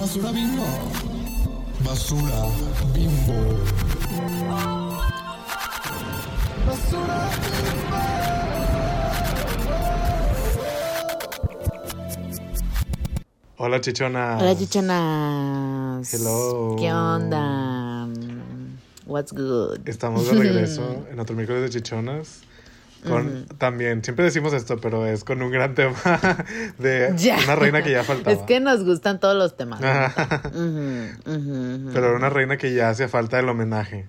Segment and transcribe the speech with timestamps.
[0.00, 0.64] Basura bimbo.
[1.84, 2.48] Basura
[2.94, 3.38] bimbo.
[6.66, 7.30] Basura
[13.58, 14.40] Hola, chichonas.
[14.40, 16.14] Hola, chichonas.
[16.14, 16.76] Hello.
[16.78, 18.08] ¿Qué onda?
[19.04, 19.86] What's good?
[19.86, 22.40] Estamos de regreso en otro miércoles de chichonas.
[23.06, 25.96] Con, También, siempre decimos esto, pero es con un gran tema
[26.78, 27.38] de Ya.
[27.44, 28.32] una reina que ya faltaba.
[28.36, 29.80] Es que nos gustan todos los temas.
[30.54, 31.90] Ujú, ujú.
[31.92, 34.06] Pero una reina que ya hacía falta el homenaje.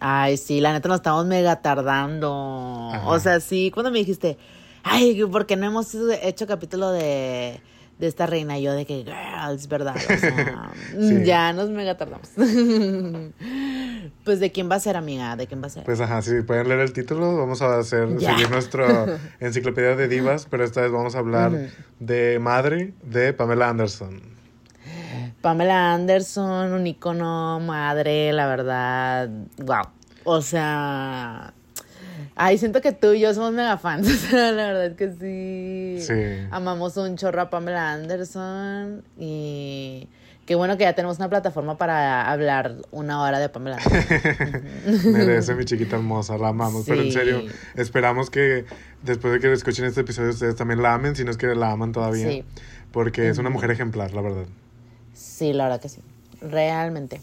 [0.00, 2.90] Ay, sí, la neta nos estamos mega tardando.
[2.92, 3.08] Ajá.
[3.08, 4.36] O sea, sí, cuando me dijiste,
[4.82, 7.60] ay, ¿por qué no hemos hecho capítulo de,
[7.98, 8.58] de esta reina?
[8.58, 9.96] Y yo de que, girls, ¿verdad?
[9.96, 11.24] O sea, Sí.
[11.24, 12.28] ya nos mega tardamos.
[14.24, 15.36] pues, ¿de quién va a ser, amiga?
[15.36, 15.84] ¿De quién va a ser?
[15.84, 20.46] Pues ajá, si pueden leer el título, vamos a hacer, seguir nuestra enciclopedia de divas,
[20.50, 21.70] pero esta vez vamos a hablar
[22.00, 24.20] de Madre de Pamela Anderson.
[25.40, 29.28] Pamela Anderson, un icono madre, la verdad.
[29.58, 29.84] Wow.
[30.24, 31.52] O sea.
[32.38, 34.06] Ay, siento que tú y yo somos mega fans.
[34.26, 36.06] O sea, la verdad es que sí.
[36.06, 36.46] Sí.
[36.50, 39.02] Amamos un chorro a Pamela Anderson.
[39.18, 40.06] Y
[40.44, 45.12] qué bueno que ya tenemos una plataforma para hablar una hora de Pamela Anderson.
[45.12, 46.84] Merece mi chiquita hermosa, la amamos.
[46.86, 47.42] Pero en serio,
[47.74, 48.66] esperamos que
[49.02, 51.70] después de que escuchen este episodio ustedes también la amen, si no es que la
[51.70, 52.28] aman todavía.
[52.28, 52.44] Sí.
[52.92, 54.44] Porque es una mujer ejemplar, la verdad.
[55.14, 56.02] Sí, la verdad que sí.
[56.42, 57.22] Realmente.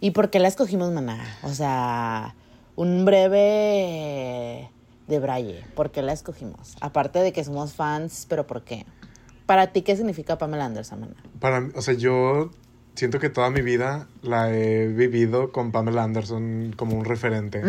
[0.00, 1.22] ¿Y por qué la escogimos, maná?
[1.42, 2.34] O sea,
[2.76, 4.70] un breve
[5.08, 5.64] de Braille.
[5.74, 6.76] ¿Por qué la escogimos?
[6.80, 8.86] Aparte de que somos fans, pero ¿por qué?
[9.46, 11.14] Para ti, ¿qué significa Pamela Anderson, maná?
[11.40, 12.50] Para o sea, yo
[12.94, 17.62] siento que toda mi vida la he vivido con Pamela Anderson como un referente.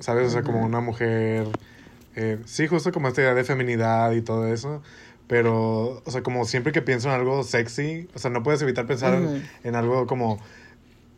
[0.00, 0.28] ¿Sabes?
[0.28, 1.46] O sea, como una mujer.
[2.16, 4.82] eh, sí, justo como esta idea de feminidad y todo eso.
[5.26, 8.86] Pero, o sea, como siempre que pienso en algo sexy, o sea, no puedes evitar
[8.86, 9.18] pensar
[9.62, 10.38] en, algo como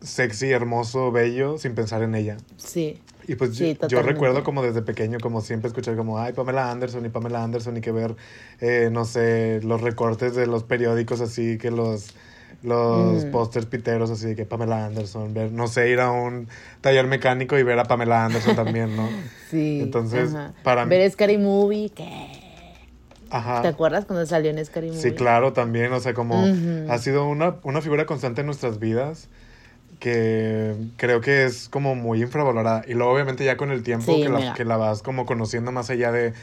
[0.01, 2.37] sexy, hermoso, bello, sin pensar en ella.
[2.57, 3.01] Sí.
[3.27, 6.71] Y pues Sí, yo- yo, recuerdo como desde pequeño, como siempre escuchar como, ay, Pamela
[6.71, 8.15] Anderson y Pamela Anderson y que ver,
[8.61, 12.13] eh, no sé, los recortes de los periódicos así, que los,
[12.63, 13.31] los Mm.
[13.31, 16.47] pósters piteros así, que Pamela Anderson, ver, no sé, ir a un
[16.79, 19.09] taller mecánico y ver a Pamela Anderson también, ¿no?
[19.51, 19.79] Sí.
[19.81, 20.53] Entonces, ajá.
[20.63, 22.43] para mí- Ver Scary Movie, ¿qué?
[23.29, 23.61] Ajá.
[23.61, 25.01] ¿Te acuerdas cuando salió en Scary Movie?
[25.01, 26.89] Sí, claro, también, o sea, como Ujú.
[26.89, 29.27] ha sido una, una figura constante en nuestras vidas
[29.99, 32.83] que creo que es como muy infravalorada.
[32.87, 35.71] Y luego obviamente ya con el tiempo Sí, que, la, que la vas como conociendo
[35.71, 36.33] más allá de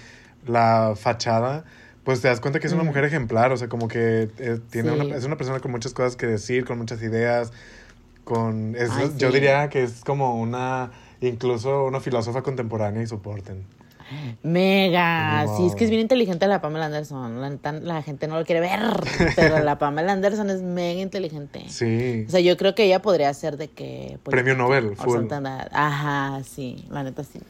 [0.46, 1.64] la fachada,
[2.04, 2.88] pues te das cuenta que es una Ujú.
[2.90, 5.00] mujer ejemplar, o sea, como que eh, tiene Sí.
[5.00, 7.52] una, es una persona con muchas cosas que decir, con muchas ideas,
[8.24, 8.74] con...
[8.76, 9.34] es- Ay, Yo sí.
[9.34, 13.66] diría que es como una, incluso una filósofa contemporánea y soporten.
[14.42, 15.56] Mega, Wow.
[15.56, 17.40] sí, es que es bien inteligente la Pamela Anderson.
[17.40, 18.80] La, la gente no lo quiere ver,
[19.36, 21.64] pero la Pamela Anderson es mega inteligente.
[21.68, 22.24] Sí.
[22.26, 24.18] O sea, yo creo que ella podría ser de que...
[24.22, 25.26] pues, Premio Nobel, full.
[25.72, 27.40] Ajá, sí, la neta sí.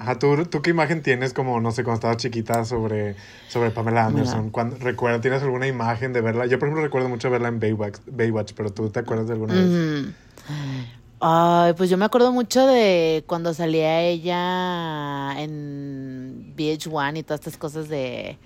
[0.00, 3.14] Ajá, ¿tú, ¿tú qué imagen tienes como, no sé, cuando estabas chiquita sobre,
[3.48, 4.50] sobre Pamela Anderson?
[4.50, 6.46] Cuando, recuerda, ¿Tienes alguna imagen de verla?
[6.46, 9.54] Yo, por ejemplo, recuerdo mucho verla en Baywatch, Baywatch pero ¿tú te acuerdas de alguna
[9.54, 10.14] vez?
[11.22, 17.58] Ay, pues yo me acuerdo mucho de cuando salía ella en VH1 y todas estas
[17.58, 18.38] cosas de,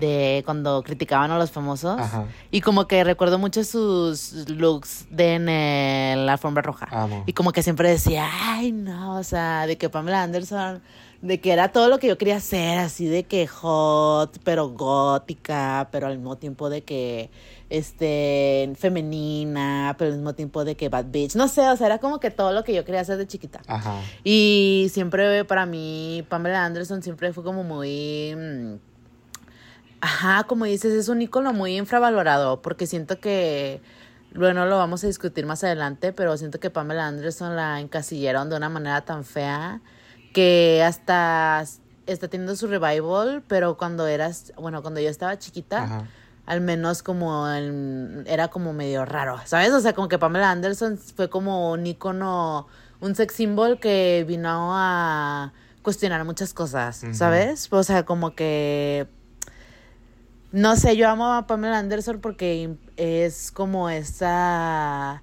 [0.00, 2.00] de cuando criticaban a los famosos.
[2.00, 2.24] Ajá.
[2.50, 6.88] Y como que recuerdo mucho sus looks de en el- la alfombra roja.
[6.90, 7.22] Amo.
[7.26, 10.82] Y como que siempre decía, ay, no, o sea, de que Pamela Anderson,
[11.22, 15.88] de que era todo lo que yo quería hacer, así de que hot, pero gótica,
[15.92, 17.30] pero al mismo tiempo de que,
[17.68, 21.34] este, femenina, pero al mismo tiempo de que bad bitch.
[21.36, 23.60] No sé, o sea, era como que todo lo que yo quería hacer de chiquita.
[23.66, 23.96] Ajá.
[24.24, 28.34] Y siempre para mí, Pamela Anderson siempre fue como muy...
[28.34, 28.89] mm,
[30.00, 33.82] Ajá, como dices, es un ícono muy infravalorado, porque siento que,
[34.34, 38.56] bueno, lo vamos a discutir más adelante, pero siento que Pamela Anderson la encasillaron de
[38.56, 39.80] una manera tan fea
[40.32, 41.64] que hasta
[42.06, 46.06] está teniendo su revival, pero cuando eras, bueno, cuando yo estaba chiquita, Ajá.
[46.46, 49.70] al menos como el- era como medio raro, ¿sabes?
[49.72, 52.66] O sea, como que Pamela Anderson fue como un icono,
[53.00, 55.52] un sex symbol que vino a
[55.82, 57.02] cuestionar muchas cosas.
[57.12, 57.68] ¿sabes?
[57.72, 59.06] O sea, como que
[60.52, 65.22] no sé, yo amo a Pamela Anderson porque es como esa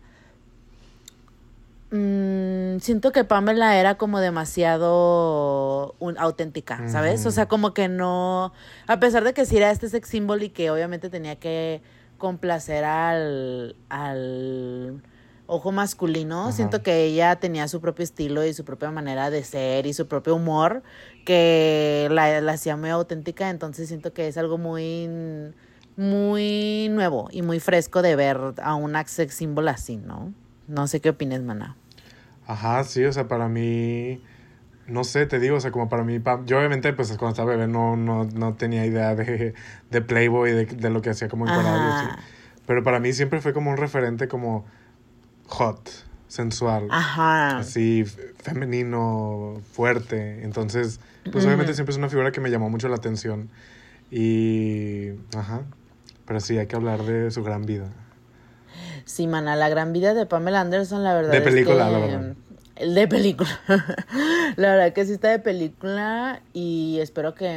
[1.89, 7.25] Mm, siento que Pamela era como demasiado un- auténtica, ¿sabes?
[7.25, 8.51] O sea, como que no,
[8.87, 11.81] a pesar de que sí era este sex symbol y que obviamente tenía que
[12.17, 15.01] complacer al, al
[15.47, 16.51] ojo masculino, Ajá.
[16.51, 20.07] siento que ella tenía su propio estilo y su propia manera de ser y su
[20.07, 20.83] propio humor
[21.25, 25.09] que la, la hacía muy auténtica, entonces siento que es algo muy
[25.97, 30.31] muy nuevo y muy fresco de ver a una sex symbol así, ¿no?
[30.67, 31.75] No sé qué opines, mana.
[32.45, 34.21] Ajá, sí, o sea, para mí,
[34.85, 37.67] no sé, te digo, o sea, como para mí, yo obviamente, pues cuando estaba bebé
[37.67, 39.53] no, no, no tenía idea de,
[39.89, 41.51] de Playboy, de, de lo que hacía como en.
[41.51, 42.19] Ajá.
[42.65, 44.65] Pero para mí siempre fue como un referente como
[45.47, 45.89] hot,
[46.27, 47.57] sensual, Ajá.
[47.59, 48.03] así,
[48.41, 50.43] femenino, fuerte.
[50.43, 50.99] Entonces,
[51.31, 53.49] pues obviamente siempre es una figura que me llamó mucho la atención.
[54.11, 55.63] Y, ajá,
[56.25, 57.89] pero sí, hay que hablar de su gran vida.
[59.05, 61.31] Sí, mana, la gran vida de Pamela Anderson, la verdad.
[61.31, 62.35] De es película, que- la verdad.
[62.93, 63.49] De película.
[64.55, 67.47] la verdad que sí está de película y espero que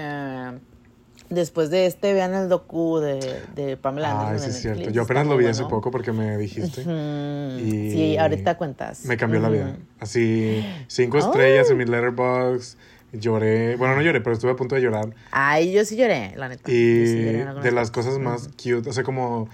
[1.31, 4.35] después de este vean el docu de, de Pamela Anderson.
[4.35, 4.91] Ay, sí en es cierto.
[4.91, 6.82] Yo apenas lo vi hace poco porque me dijiste.
[6.82, 9.05] Y Sí, ahorita cuentas.
[9.06, 9.77] Me cambió la vida.
[9.99, 12.77] Así, cinco estrellas en mi letterbox.
[13.12, 13.75] Lloré.
[13.77, 15.11] Bueno, no lloré, pero estuve a punto de llorar.
[15.32, 16.71] Ay, yo sí lloré, la neta.
[16.71, 19.49] Y sí lloré de las cosas más cute, o sea, como,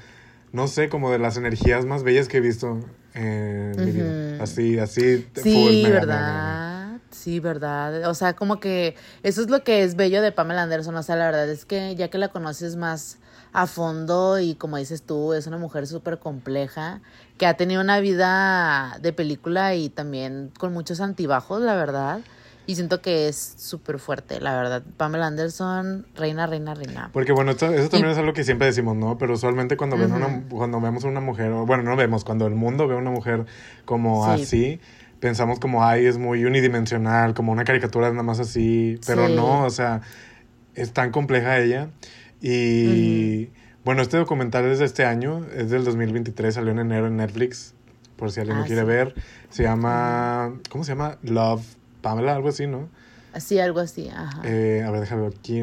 [0.52, 2.78] no sé, como de las energías más bellas que he visto
[3.14, 4.42] en mi vida.
[4.42, 5.26] Así, así.
[5.32, 6.75] full, Sí, mega, mega, mega.
[7.10, 8.08] Sí, ¿verdad?
[8.08, 10.94] O sea, como que eso es lo que es bello de Pamela Anderson.
[10.96, 13.18] O sea, la verdad es que ya que la conoces más
[13.52, 17.00] a fondo y como dices tú, es una mujer súper compleja
[17.38, 22.20] que ha tenido una vida de película y también con muchos antibajos, la verdad.
[22.68, 24.82] Y siento que es súper fuerte, la verdad.
[24.96, 27.10] Pamela Anderson, reina, reina, reina.
[27.12, 29.16] Porque bueno, esto- eso también Y- es algo que siempre decimos, ¿no?
[29.18, 32.56] Pero usualmente cuando, ven una, cuando vemos a una mujer, bueno, no vemos, cuando el
[32.56, 33.46] mundo ve a una mujer
[33.84, 34.42] como Sí.
[34.42, 34.80] así,
[35.20, 39.34] pensamos como, ay, es muy unidimensional, como una caricatura nada más así, pero Sí.
[39.34, 40.02] no, o sea,
[40.74, 41.88] es tan compleja ella.
[42.40, 43.50] Y
[43.84, 47.74] bueno, este documental es de este año, es del 2023, salió en enero en Netflix,
[48.16, 48.86] por si alguien Ah, lo quiere sí.
[48.86, 49.14] ver.
[49.50, 51.18] Se llama, ¿cómo se llama?
[51.22, 51.64] Love
[52.02, 52.88] Pamela, algo así, ¿no?
[53.32, 54.42] Así, algo así, ajá.
[54.44, 55.32] Eh, a ver, déjame ver.
[55.38, 55.60] aquí.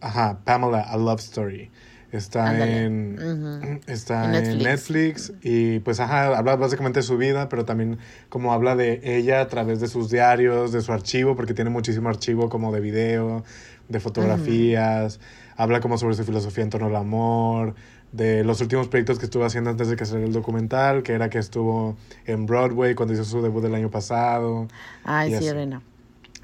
[0.00, 1.70] Ajá, Pamela, A Love Story.
[2.12, 3.80] Está en.
[3.86, 5.32] Está En en Netflix.
[5.42, 7.98] Y pues ajá, habla básicamente de su vida, pero también
[8.28, 12.10] como habla de ella a través de sus diarios, de su archivo, porque tiene muchísimo
[12.10, 13.44] archivo como de video,
[13.88, 15.20] de fotografías,
[15.56, 17.74] habla como sobre su filosofía en torno al amor,
[18.12, 21.30] de los últimos proyectos que estuvo haciendo antes de que saliera el documental, que era
[21.30, 24.68] que estuvo en Broadway cuando hizo su debut el año pasado.
[25.02, 25.82] Ay, sí, reina.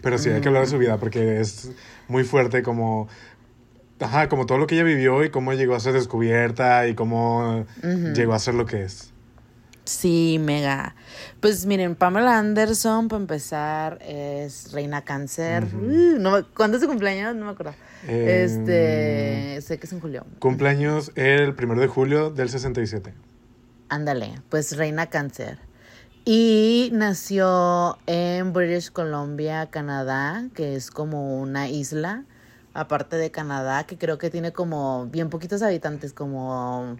[0.01, 1.73] Pero sí, hay que hablar de su vida porque es
[2.09, 3.09] muy fuerte como...
[4.01, 7.67] Ajá, como todo lo que ella vivió y cómo llegó a ser descubierta y cómo
[7.83, 9.13] llegó a ser lo que es.
[9.89, 10.95] Sí, mega.
[11.41, 15.65] Pues miren, Pamela Anderson, para empezar, es reina cáncer.
[15.75, 17.35] Uh, no ¿Cuándo es su cumpleaños?
[17.35, 17.75] No me acuerdo.
[18.07, 20.27] Eh, este, sé que es en julio.
[20.41, 23.15] Cumpleaños el primero de julio del 67.
[23.89, 25.59] Ándale, pues reina cáncer.
[26.27, 32.25] Y nació en British Columbia, Canadá, que es como una isla,
[32.79, 36.97] aparte de Canadá, que creo que tiene como bien poquitos habitantes, como,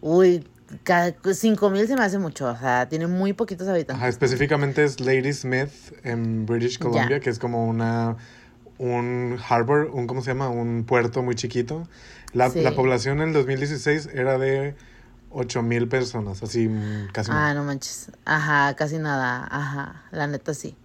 [0.00, 0.46] uy,
[0.82, 3.96] ca- cinco mil se me hace mucho, o sea, tiene muy poquitos habitantes.
[4.00, 5.70] Ajá, específicamente es Lady Smith
[6.02, 8.16] en British Columbia, que es como una
[8.76, 10.48] un harbor, un ¿cómo se llama?
[10.48, 11.86] Un puerto muy chiquito.
[12.32, 12.60] La, Sí.
[12.60, 14.74] la población en el 2016 era de
[15.30, 17.30] 8 mil personas, así mm, casi.
[17.30, 17.54] Ah, nada.
[17.54, 18.10] no manches.
[18.24, 19.46] Ajá, casi nada.
[19.48, 20.76] Ajá, la neta sí.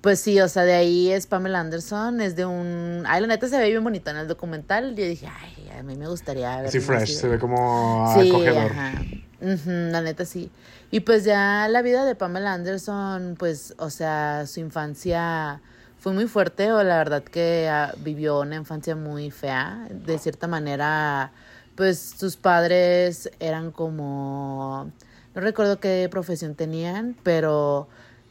[0.00, 3.02] Pues sí, o sea, de ahí es Pamela Anderson, es de un...
[3.08, 4.94] Ay, la neta se ve bien bonito en el documental.
[4.94, 6.70] Yo dije, ay, a mí me gustaría ver.
[6.72, 8.70] Una fresh, se ve como Sí, acogedor.
[8.70, 8.92] ajá.
[9.40, 10.50] La neta sí.
[10.90, 15.60] Y pues ya la vida de Pamela Anderson, pues, o sea, su infancia
[15.98, 19.88] fue muy fuerte, o la verdad que ah, vivió una infancia muy fea.
[19.90, 21.32] De cierta manera,
[21.74, 24.90] pues sus padres eran como,
[25.34, 27.88] no recuerdo qué profesión tenían, pero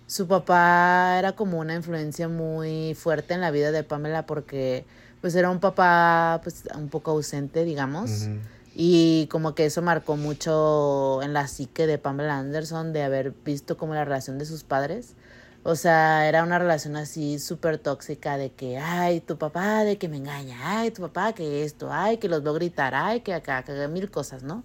[0.07, 4.85] su papá era como una influencia muy fuerte en la vida de Pamela porque
[5.21, 8.27] pues era un papá pues un poco ausente, digamos.
[8.73, 13.75] Y como que eso marcó mucho en la psique de Pamela Anderson de haber visto
[13.75, 15.15] como la relación de sus padres.
[15.63, 20.07] O sea, era una relación así súper tóxica de que, ay, tu papá de que
[20.07, 23.63] me engaña, ay, tu papá que esto, ay, que los veo gritar, ay, que acá,
[23.63, 24.63] que mil cosas, ¿no?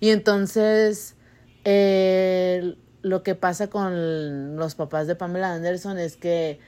[0.00, 1.16] Y entonces,
[1.64, 2.76] eh,
[3.08, 6.60] lo que pasa con los papás de Pamela Anderson es que,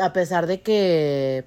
[0.00, 1.44] a pesar de que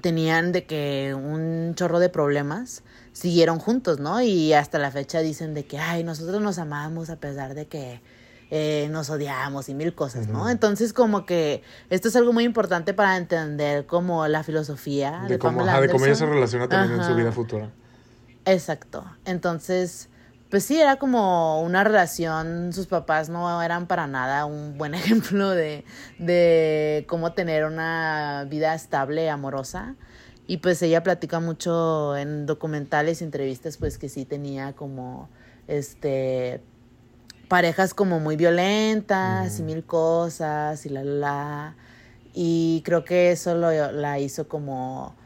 [0.00, 2.82] tenían de que un chorro de problemas,
[3.12, 4.20] siguieron juntos, ¿no?
[4.20, 8.00] Y hasta la fecha dicen de que, ay, nosotros nos amamos a pesar de que
[8.50, 10.48] eh, nos odiamos y mil cosas, ¿no?
[10.50, 15.38] Entonces como que esto es algo muy importante para entender como la filosofía de, De
[15.38, 17.70] cómo, Pamela ajá, de cómo ella se relaciona también en su vida futura.
[18.44, 19.04] Exacto.
[19.24, 20.08] Entonces,
[20.50, 25.50] pues sí, era como una relación, sus papás no eran para nada un buen ejemplo
[25.50, 25.84] de,
[26.18, 29.96] de cómo tener una vida estable, amorosa.
[30.48, 35.28] Y pues ella platica mucho en documentales y entrevistas, pues que sí tenía como,
[35.66, 36.62] este,
[37.48, 41.76] parejas como muy violentas y mil cosas y la, la, la.
[42.34, 45.16] Y creo que eso lo, la hizo como,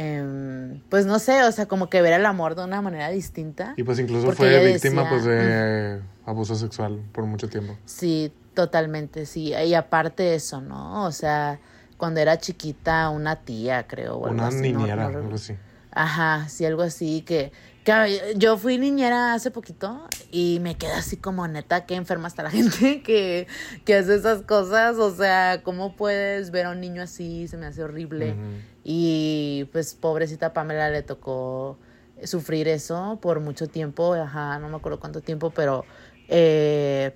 [0.00, 3.74] em, pues no sé, o sea, como que ver el amor de una manera distinta.
[3.76, 7.76] Y pues incluso fue víctima decía- pues de abuso sexual por mucho tiempo.
[7.84, 9.52] Sí, totalmente, sí.
[9.54, 11.04] Y aparte de eso, ¿no?
[11.04, 11.58] O sea,
[11.96, 14.16] cuando era chiquita, una tía, creo.
[14.16, 15.54] o algo Una así, niñera, no algo así.
[15.92, 17.50] Ajá, sí, algo así que,
[17.84, 22.44] que yo fui niñera hace poquito y me quedé así como neta, que enferma está
[22.44, 23.48] la gente que,
[23.84, 27.48] que hace esas cosas, o sea, ¿cómo puedes ver a un niño así?
[27.48, 28.36] Se me hace horrible.
[28.84, 31.78] Y pues pobrecita Pamela le tocó
[32.24, 35.84] sufrir eso por mucho tiempo, ajá, no me acuerdo cuánto tiempo, pero
[36.28, 37.14] eh,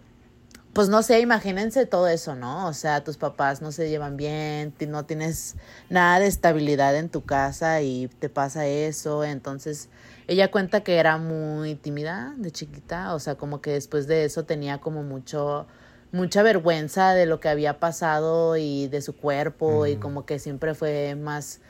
[0.73, 2.67] pues no sé, imagínense todo eso, ¿no?
[2.67, 5.57] O sea, tus papás no se llevan bien, no tienes
[5.89, 9.89] nada de estabilidad en tu casa y te pasa eso, entonces
[10.27, 14.45] ella cuenta que era muy tímida de chiquita, o sea, como que después de eso
[14.45, 15.67] tenía como mucho
[16.15, 20.75] mucha vergüenza de lo que había pasado y de su cuerpo y como que siempre
[20.75, 21.61] fue más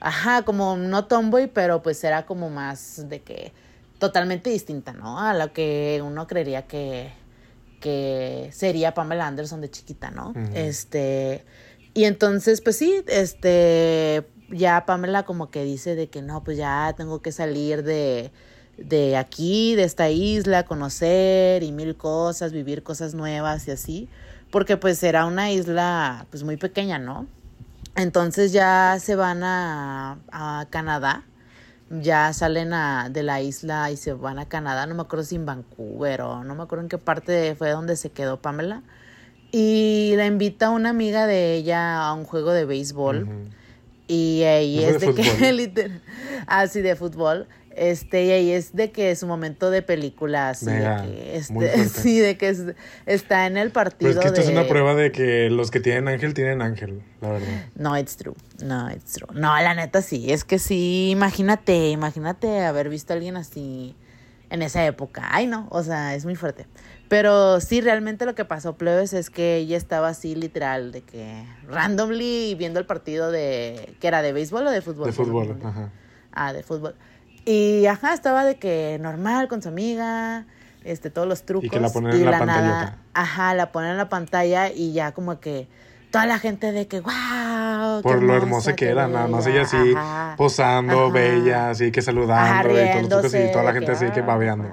[0.00, 3.52] ajá, como no tomboy, pero pues era como más de que
[3.98, 5.20] totalmente distinta, ¿no?
[5.20, 7.12] A lo que uno creería que
[7.80, 10.34] que sería Pamela Anderson de chiquita, ¿no?
[10.54, 11.44] Este,
[11.94, 16.92] y entonces, pues sí, este, ya Pamela como que dice de que no, pues ya
[16.96, 18.30] tengo que salir de,
[18.80, 24.08] de aquí, de esta isla, conocer y mil cosas, vivir cosas nuevas y así,
[24.50, 27.26] porque pues era una isla pues muy pequeña, ¿no?
[27.96, 31.24] Entonces ya se van a, a Canadá,
[31.90, 35.36] ya salen a, de la isla y se van a Canadá, no me acuerdo si
[35.36, 38.82] en Vancouver o no me acuerdo en qué parte fue donde se quedó Pamela.
[39.52, 43.28] Y la invita una amiga de ella a un juego de béisbol.
[44.06, 46.00] Y ahí es de de, que, literal,
[46.46, 47.48] así de fútbol.
[47.80, 51.88] Este, y ahí es de que su momento de película, así Mega, de que, este,
[51.88, 52.62] sí, de que es-
[53.06, 54.46] está en el partido Pues es que esto de...
[54.46, 57.48] es una prueba de que los que tienen ángel tienen ángel, la verdad.
[57.76, 58.34] No, it's true.
[58.62, 59.28] No, it's true.
[59.32, 60.30] No, la neta sí.
[60.30, 63.96] Es que sí, imagínate, imagínate haber visto a alguien así
[64.50, 65.28] en esa época.
[65.30, 66.66] Ay, no, o sea, es muy fuerte.
[67.08, 71.44] Pero sí, realmente lo que pasó, plebes, es que ella estaba así literal, de que
[71.66, 73.94] randomly viendo el partido de...
[74.00, 75.06] que era de béisbol o de fútbol?
[75.06, 75.90] De fútbol, ajá.
[76.32, 76.94] Ah, de fútbol.
[77.44, 80.46] Y ajá, estaba de que normal con su amiga,
[80.84, 81.70] este, todos los trucos.
[81.70, 82.98] que la ponen en la pantallota.
[83.14, 85.68] ajá, la ponen en la pantalla y ya como que
[86.10, 88.02] toda la gente de que wow.
[88.02, 89.94] Por lo hermosa que era, nada más ella así
[90.36, 91.12] posando, Ajá.
[91.12, 94.70] bella, así que saludando y todos los trucos y toda la gente así que babeando.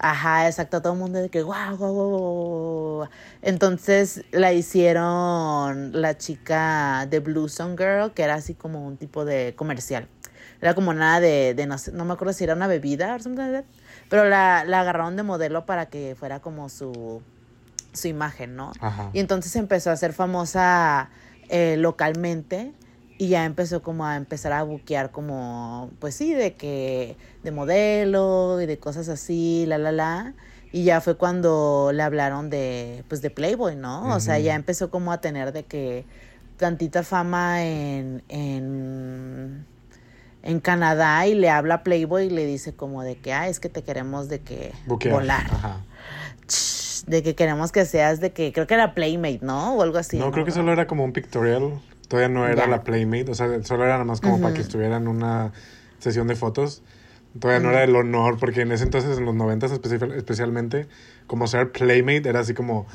[0.00, 3.08] Ajá, exacto, todo el mundo de que wow, wow, wow, wow, wow.
[3.42, 9.24] Entonces la hicieron la chica de Blue Song Girl, que era así como un tipo
[9.24, 10.06] de comercial.
[10.60, 13.18] Era como nada de, de no sé, no me acuerdo si era una bebida o
[13.20, 13.64] something like that,
[14.08, 17.22] pero la, la agarraron de modelo para que fuera como su,
[17.92, 18.72] su imagen, ¿no?
[18.80, 19.10] Ajá.
[19.12, 21.10] Y entonces empezó a ser famosa
[21.48, 22.72] eh, localmente
[23.18, 28.60] y ya empezó como a empezar a buquear como, pues sí, de que, de modelo
[28.60, 30.34] y de cosas así, la, la, la.
[30.70, 34.14] Y ya fue cuando le hablaron de, pues de Playboy, ¿no?
[34.14, 36.04] O sea, ya empezó como a tener de que
[36.58, 39.66] tantita fama en, en,
[40.42, 43.60] en Canadá y le habla a Playboy y le dice como de que, ah, es
[43.60, 45.14] que te queremos de que Buquear.
[45.14, 45.44] volar.
[45.50, 45.80] Ajá.
[47.06, 49.74] De que queremos que seas de que, creo que era Playmate, ¿no?
[49.74, 50.18] O algo así.
[50.18, 51.80] no, creo que solo era como un pictorial.
[52.08, 52.70] Todavía no era Ya.
[52.70, 53.30] la Playmate.
[53.30, 54.66] O sea, solo era nada más como para que Ujú.
[54.68, 55.52] estuviera en una
[55.98, 56.82] sesión de fotos.
[57.38, 60.88] Todavía no era el honor, porque en ese entonces, en los noventas especi- especialmente,
[61.26, 62.86] como ser Playmate era así como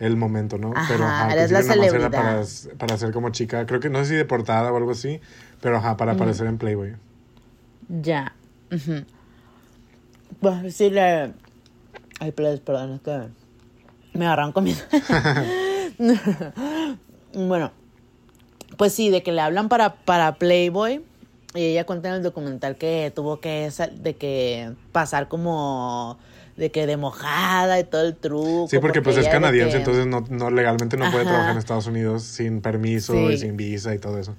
[0.00, 0.72] el momento, ¿no?
[0.74, 2.76] Ajá, ajá, al eres la nada más era para, celebridad.
[2.78, 3.64] para ser como chica.
[3.66, 5.20] Creo que no sé si de portada o algo así,
[5.62, 6.96] pero ajá, para aparecer en Playboy.
[7.88, 8.34] Ya.
[8.70, 9.04] Ujú.
[10.42, 11.32] Bueno, sí le...
[12.20, 14.82] Ay, please, perdón, es que me agarran comiendo.
[17.34, 17.72] bueno,
[18.76, 21.02] pues sí, de que le hablan para, para Playboy.
[21.54, 26.18] Y ella cuenta en el documental que tuvo que de que pasar como
[26.56, 28.68] de que de mojada y todo el truco.
[28.70, 31.86] Sí, porque pues es canadiense, que- entonces no, no legalmente no puede trabajar en Estados
[31.86, 33.34] Unidos sin permiso Sí.
[33.34, 34.34] y sin visa y todo eso.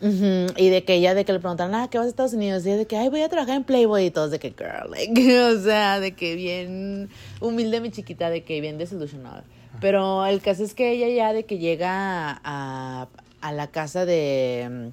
[0.00, 2.64] Y de que ella, de que le preguntaron, ah, ¿qué vas a Estados Unidos?
[2.64, 4.06] Y ella de que, ay, voy a trabajar en Playboy.
[4.06, 7.08] Y todos de que, girl, like, o sea, de que bien
[7.40, 9.44] humilde mi chiquita, de que bien desilusionada.
[9.80, 13.08] Pero el caso es que ella ya de que llega a,
[13.40, 14.92] a la casa de,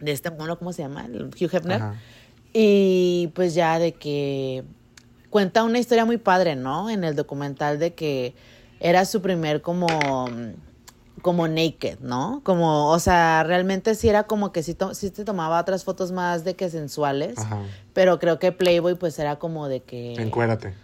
[0.00, 1.06] de este mono, ¿cómo se llama?
[1.08, 1.82] Hugh Hefner.
[1.82, 1.94] Ajá.
[2.52, 4.64] Y pues ya de que
[5.30, 6.90] cuenta una historia muy padre, ¿no?
[6.90, 8.34] En el documental de que
[8.80, 9.86] era su primer como
[11.22, 12.40] como naked, ¿no?
[12.44, 16.12] Como, o sea, realmente sí era como que sí, to- sí te tomaba otras fotos
[16.12, 17.62] más de que sensuales, Ajá.
[17.92, 20.14] pero creo que Playboy pues era como de que...
[20.14, 20.74] Encuérate.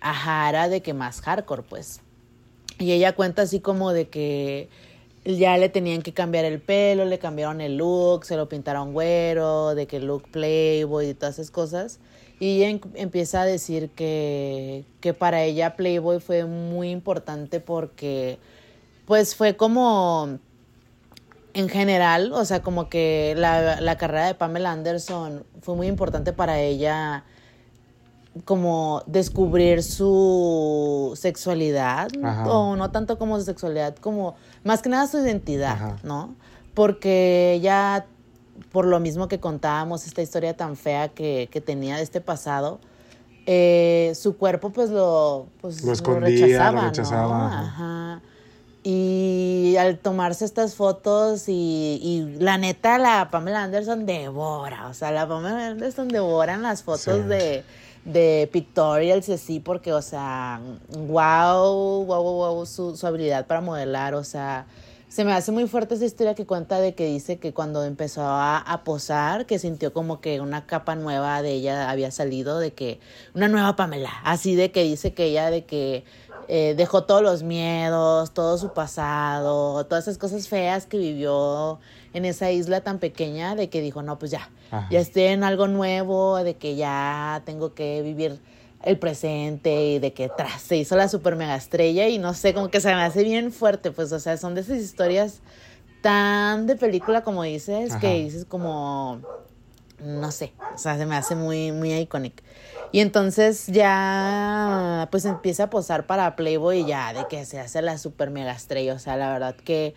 [0.00, 2.00] Ajá, era de que más hardcore, pues.
[2.78, 4.68] Y ella cuenta así como de que
[5.24, 9.74] ya le tenían que cambiar el pelo, le cambiaron el look, se lo pintaron güero,
[9.76, 12.00] de que look Playboy y todas esas cosas.
[12.40, 18.38] Y ella em- empieza a decir que, que para ella Playboy fue muy importante porque
[19.06, 20.38] pues fue como
[21.54, 26.32] en general, o sea, como que la, la carrera de Pamela Anderson fue muy importante
[26.32, 27.24] para ella
[28.44, 32.50] como descubrir su sexualidad, Ajá.
[32.50, 35.96] o no tanto como su sexualidad, como más que nada su identidad, Ajá.
[36.02, 36.34] ¿no?
[36.72, 38.06] Porque ella,
[38.70, 42.80] por lo mismo que contábamos, esta historia tan fea que, que tenía de este pasado,
[43.44, 46.88] eh, su cuerpo pues lo, pues, Lo escondía, lo rechazaba, ¿no?
[46.88, 47.60] rechazaba, ajá.
[47.66, 48.22] Ajá.
[48.84, 55.12] Y al tomarse estas fotos y, y la neta, la Pamela Anderson devora, o sea,
[55.12, 57.28] la Pamela Anderson devora en las fotos Sí.
[57.28, 57.64] de,
[58.04, 60.60] de pictorials y así, porque, o sea,
[60.96, 64.66] wow, wow, wow, wow, su, su habilidad para modelar, o sea,
[65.08, 68.22] se me hace muy fuerte esa historia que cuenta de que dice que cuando empezó
[68.22, 72.72] a, a posar, que sintió como que una capa nueva de ella había salido, de
[72.72, 72.98] que
[73.34, 76.04] una nueva Pamela, así de que dice que ella de que
[76.48, 81.78] eh, dejó todos los miedos, todo su pasado, todas esas cosas feas que vivió
[82.14, 84.88] en esa isla tan pequeña, de que dijo, no, pues ya, Ajá.
[84.90, 88.40] ya estoy en algo nuevo, de que ya tengo que vivir
[88.82, 92.52] el presente y de que tras se hizo la super mega estrella y no sé,
[92.52, 95.40] como que se me hace bien fuerte, pues, o sea, son de esas historias
[96.02, 98.00] tan de película como dices, Ajá.
[98.00, 99.20] que dices como,
[100.04, 102.42] no sé, o sea, se me hace muy, muy iconic.
[102.92, 107.80] Y entonces ya, pues empieza a posar para Playboy y ya, de que se hace
[107.82, 109.94] la super mega estrella, o sea, la verdad que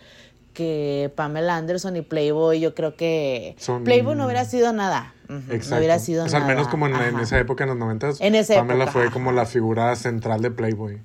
[0.56, 5.14] que Pamela Anderson y Playboy, yo creo que Son- Playboy no hubiera sido nada.
[5.28, 5.70] Exacto.
[5.72, 6.52] No hubiera sido o sea, nada.
[6.52, 9.96] al menos como en, esa época, en los noventas, Pamela época, fue como la figura
[9.96, 11.02] central de Playboy.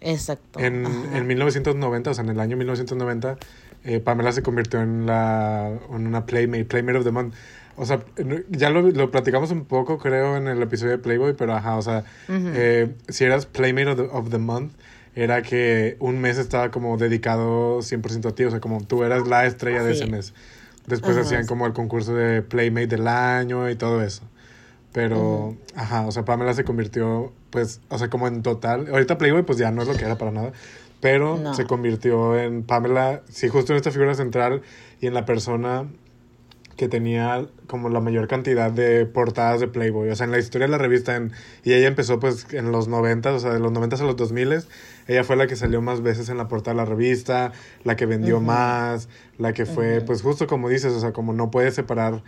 [0.00, 0.58] Exacto.
[0.58, 0.84] En,
[1.14, 3.36] en 1990, o sea, en el año 1990,
[3.84, 7.34] eh, Pamela se convirtió en, la, en una Playmate, Playmate of the Month.
[7.78, 8.00] O sea,
[8.50, 11.82] ya lo, lo platicamos un poco, creo, en el episodio de Playboy, pero ajá, o
[11.82, 14.72] sea, eh, si eras Playmate of the, of the Month,
[15.14, 19.26] era que un mes estaba como dedicado 100% a ti, o sea, como tú eras
[19.28, 20.02] la estrella de Sí.
[20.02, 20.34] ese mes.
[20.86, 24.22] Después hacían como el concurso de Playmate del año y todo eso.
[24.92, 28.88] Pero, ajá, o sea, Pamela se convirtió, pues, o sea, como en total.
[28.90, 30.52] Ahorita Playboy, pues ya no es lo que era para nada.
[31.00, 31.54] Pero No.
[31.54, 34.62] se convirtió en Pamela, sí, justo en esta figura central
[35.00, 35.84] y en la persona
[36.78, 40.08] que tenía como la mayor cantidad de portadas de Playboy.
[40.08, 41.32] O sea, en la historia de la revista, en,
[41.64, 44.62] y ella empezó pues en los 90, o sea, de los 90 a los 2000,
[45.08, 48.06] ella fue la que salió más veces en la portada de la revista, la que
[48.06, 52.22] vendió más, la que fue, pues justo como dices, o sea, como no puedes separar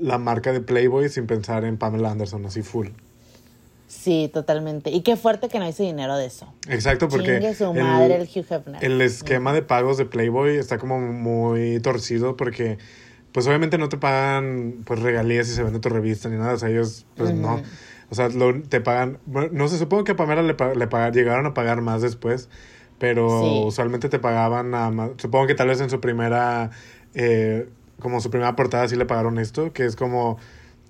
[0.00, 2.88] la marca de Playboy sin pensar en Pamela Anderson, así full.
[3.86, 4.90] Sí, totalmente.
[4.90, 6.52] Y qué fuerte que no hice dinero de eso.
[6.68, 8.84] Exacto, porque Chingue su el- madre el Hugh Hefner.
[8.84, 12.78] el esquema de pagos de Playboy está como muy torcido porque
[13.34, 16.56] pues obviamente no te pagan pues regalías si se vende tu revista ni nada, o
[16.56, 17.60] sea, ellos pues no.
[18.08, 21.44] O sea, lo- te pagan, bueno, no sé, supongo que a Pamela le, le llegaron
[21.46, 22.48] a pagar más después,
[22.98, 23.64] pero Sí.
[23.66, 26.70] usualmente te pagaban nada más, supongo que tal vez en su primera,
[27.14, 27.68] eh,
[27.98, 30.38] como su primera portada sí le pagaron esto, que es como,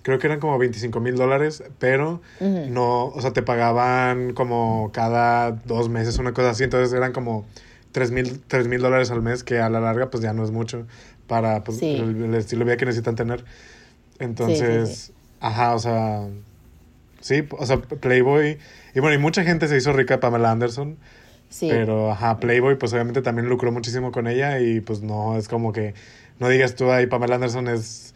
[0.03, 2.21] creo que eran como 25 mil dólares, pero
[2.69, 7.47] no, o sea, te pagaban como cada dos meses, una cosa así, entonces eran como
[7.91, 10.51] 3 mil tres mil dólares al mes, que a la larga pues ya no es
[10.51, 10.85] mucho
[11.27, 11.95] para pues, Sí.
[11.95, 13.43] el, el estilo de vida que necesitan tener.
[14.19, 15.13] Entonces, sí.
[15.39, 16.27] ajá, o sea,
[17.19, 18.57] sí, o sea, Playboy,
[18.93, 20.97] y bueno, y mucha gente se hizo rica Pamela Anderson,
[21.49, 21.67] Sí.
[21.69, 25.71] pero ajá, Playboy pues obviamente también lucró muchísimo con ella y pues no, es como
[25.73, 25.93] que,
[26.39, 28.13] no digas tú ahí, Pamela Anderson es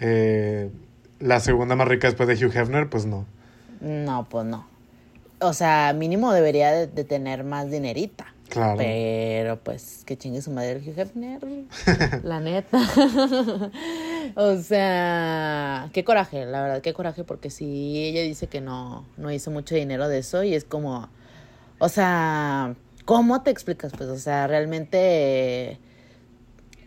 [0.00, 0.70] eh,
[1.20, 3.24] la segunda más rica después de Hugh Hefner, pues no.
[3.80, 4.66] No, pues no.
[5.40, 8.26] O sea, mínimo debería de, de tener más dinerita.
[8.48, 8.78] Claro.
[8.78, 11.40] Pero pues que chingue su madre el Hugh Hefner.
[12.22, 12.78] la neta.
[14.36, 19.30] o sea, qué coraje, la verdad, qué coraje, porque sí, ella dice que no, no
[19.30, 21.08] hizo mucho dinero de eso y es como,
[21.78, 23.92] o sea, ¿cómo te explicas?
[23.96, 25.78] Pues, o sea, realmente,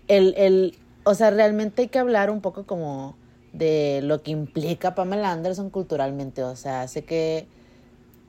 [0.07, 3.17] el, el, o sea, realmente hay que hablar un poco como
[3.53, 7.47] de lo que implica Pamela Anderson culturalmente, o sea, sé que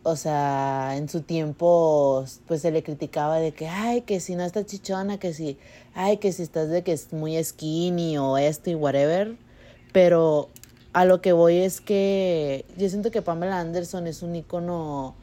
[0.02, 4.44] o sea, en su tiempo, pues se le criticaba de que, ay, que si no
[4.44, 5.58] estás chichona, que si,
[5.94, 9.36] ay, que si estás de que es muy skinny o esto y whatever.
[9.92, 10.48] Pero
[10.92, 15.14] a lo que voy es que yo siento que Pamela Anderson es un icono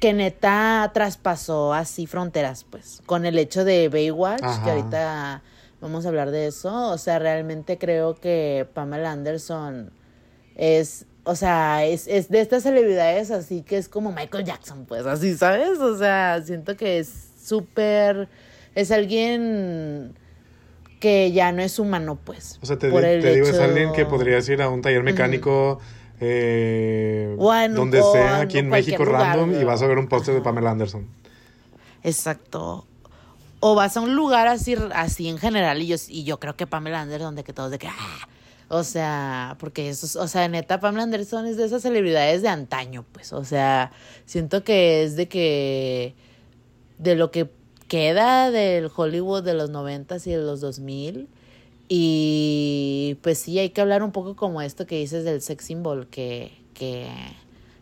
[0.00, 4.64] que neta traspasó así fronteras, pues, con el hecho de Baywatch, Ajá.
[4.64, 5.42] que ahorita
[5.80, 6.90] vamos a hablar de eso.
[6.90, 9.90] O sea, realmente creo que Pamela Anderson
[10.56, 15.04] es, o sea, es, es de estas celebridades así que es como Michael Jackson, pues,
[15.06, 15.78] así, ¿sabes?
[15.80, 17.12] O sea, siento que es
[17.44, 18.28] súper,
[18.74, 20.14] es alguien
[21.00, 22.58] que ya no es humano, pues.
[22.62, 25.78] O sea, te, te digo, es alguien que podrías ir a un taller mecánico
[26.20, 30.08] eh, en un- donde sea, aquí en México lugar, random, y vas a ver un
[30.08, 30.40] póster de.
[30.40, 31.06] Pamela Anderson.
[32.02, 32.86] Exacto.
[33.60, 36.66] O vas a un lugar así, así en general y yo, y yo creo que
[36.66, 37.88] Pamela Anderson, de que todos de que...
[37.88, 38.28] "Ah".
[38.68, 42.48] O sea, porque eso, es- o sea, neta, Pamela Anderson es de esas celebridades de
[42.48, 43.32] antaño, pues.
[43.32, 43.92] O sea,
[44.24, 46.14] siento que es de que...
[46.98, 47.50] De lo que
[47.88, 51.28] queda del Hollywood de los noventas y de los 2000.
[51.88, 56.06] Y pues sí, hay que hablar un poco como esto que dices del sex symbol
[56.08, 57.08] que, que,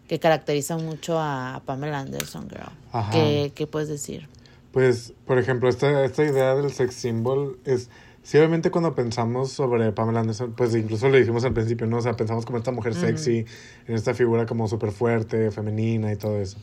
[0.08, 2.70] que caracteriza mucho a Pamela Anderson, girl.
[2.92, 3.10] Ajá.
[3.12, 4.28] ¿Qué, ¿Qué puedes decir?
[4.72, 7.88] Pues, por ejemplo, esta, esta idea del sex symbol es...
[8.24, 11.98] Sí, obviamente cuando pensamos sobre Pamela Anderson, pues incluso lo dijimos al principio, ¿no?
[11.98, 13.44] O sea, pensamos como esta mujer sexy,
[13.86, 16.56] en esta figura como súper fuerte, femenina y todo eso.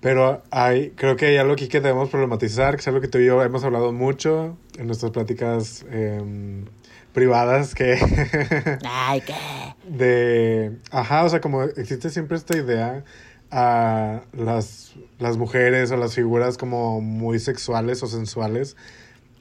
[0.00, 3.18] Pero hay, creo que hay algo aquí que debemos problematizar, que es algo que tú
[3.18, 6.64] y yo hemos hablado mucho en nuestras pláticas em,
[7.12, 7.98] privadas, que
[8.84, 9.34] Ay, ¿qué?
[9.86, 13.04] de, ajá, o sea, como existe siempre esta idea
[13.52, 18.76] a las, las mujeres o las figuras como muy sexuales o sensuales,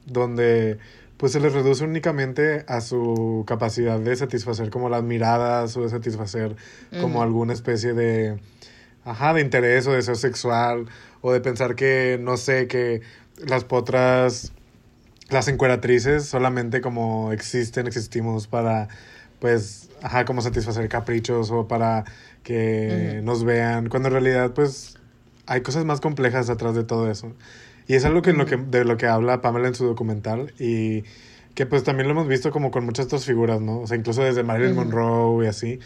[0.06, 0.80] donde
[1.18, 5.90] pues se les reduce únicamente a su capacidad de satisfacer como las miradas o de
[5.90, 6.56] satisfacer
[7.00, 8.40] como alguna especie de,
[9.06, 10.88] ajá, de interés o deseo sexual
[11.22, 13.02] o de pensar que, no sé, que
[13.38, 14.52] las potras,
[15.30, 18.88] las encueratrices solamente como existen, existimos para,
[19.40, 22.04] pues, ajá, como satisfacer caprichos o para
[22.42, 24.98] que nos vean, cuando en realidad, pues,
[25.46, 27.34] hay cosas más complejas atrás de todo eso.
[27.92, 30.54] Y es algo que, en lo que de lo que habla Pamela en su documental
[30.58, 31.04] y
[31.56, 33.82] que pues también lo hemos visto como con muchas otras figuras, ¿no?
[33.82, 34.78] O sea, incluso desde Marilyn.
[34.78, 35.78] Monroe y así,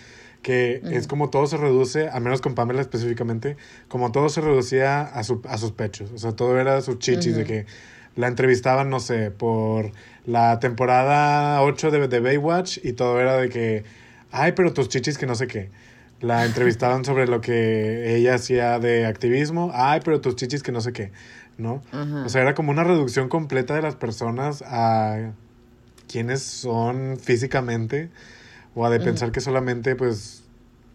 [0.44, 5.02] que es como todo se reduce, al menos con Pamela específicamente, como todo se reducía
[5.02, 7.66] a, su, a sus pechos, o sea, todo era sus chichis, de que
[8.16, 9.92] la entrevistaban, no sé, por
[10.28, 13.84] la temporada 8 de, de Baywatch y todo era de que,
[14.30, 15.72] ay, pero tus chichis que no sé qué.
[16.22, 20.80] La entrevistaban sobre lo que ella hacía de activismo, ay, pero tus chichis que no
[20.80, 21.12] sé qué,
[21.58, 21.82] ¿no?
[21.92, 22.24] Ajá.
[22.26, 25.32] O sea, era como una reducción completa de las personas a
[26.12, 28.10] quienes son físicamente
[28.76, 30.44] o a de pensar que solamente, pues,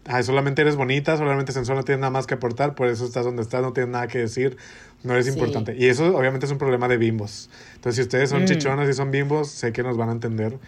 [0.07, 3.25] ay, solamente eres bonita, solamente sensual, no tienes nada más que aportar, por eso estás
[3.25, 4.57] donde estás, no tienes nada que decir,
[5.03, 5.33] no eres Sí.
[5.33, 5.75] importante.
[5.77, 7.49] Y eso obviamente es un problema de bimbos.
[7.77, 8.46] Entonces, si ustedes son Mm.
[8.46, 10.59] chichonas y son bimbos, sé que nos van a entender.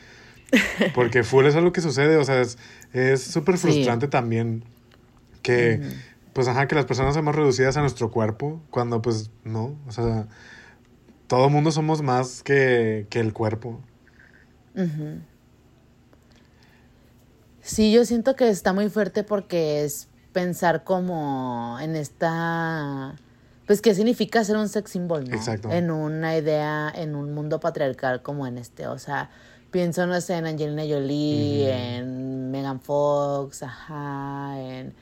[0.95, 2.59] Porque full es algo que sucede, o sea, es
[2.93, 3.63] es súper Sí.
[3.63, 4.65] frustrante también
[5.43, 5.81] que.
[6.33, 10.27] Pues, ajá, que las personas somos reducidas a nuestro cuerpo, cuando, pues, no, o sea,
[11.27, 13.81] todo mundo somos más que, que el cuerpo.
[17.61, 23.15] Sí, yo siento que está muy fuerte porque es pensar como en esta...
[23.67, 25.37] Pues, ¿qué significa ser un sex symbol, no?
[25.37, 25.71] Exacto.
[25.71, 28.89] En una idea, en un mundo patriarcal como en este.
[28.89, 29.31] O sea,
[29.71, 34.95] pienso, no sé, en Angelina Jolie, en Megan Fox, ajá, en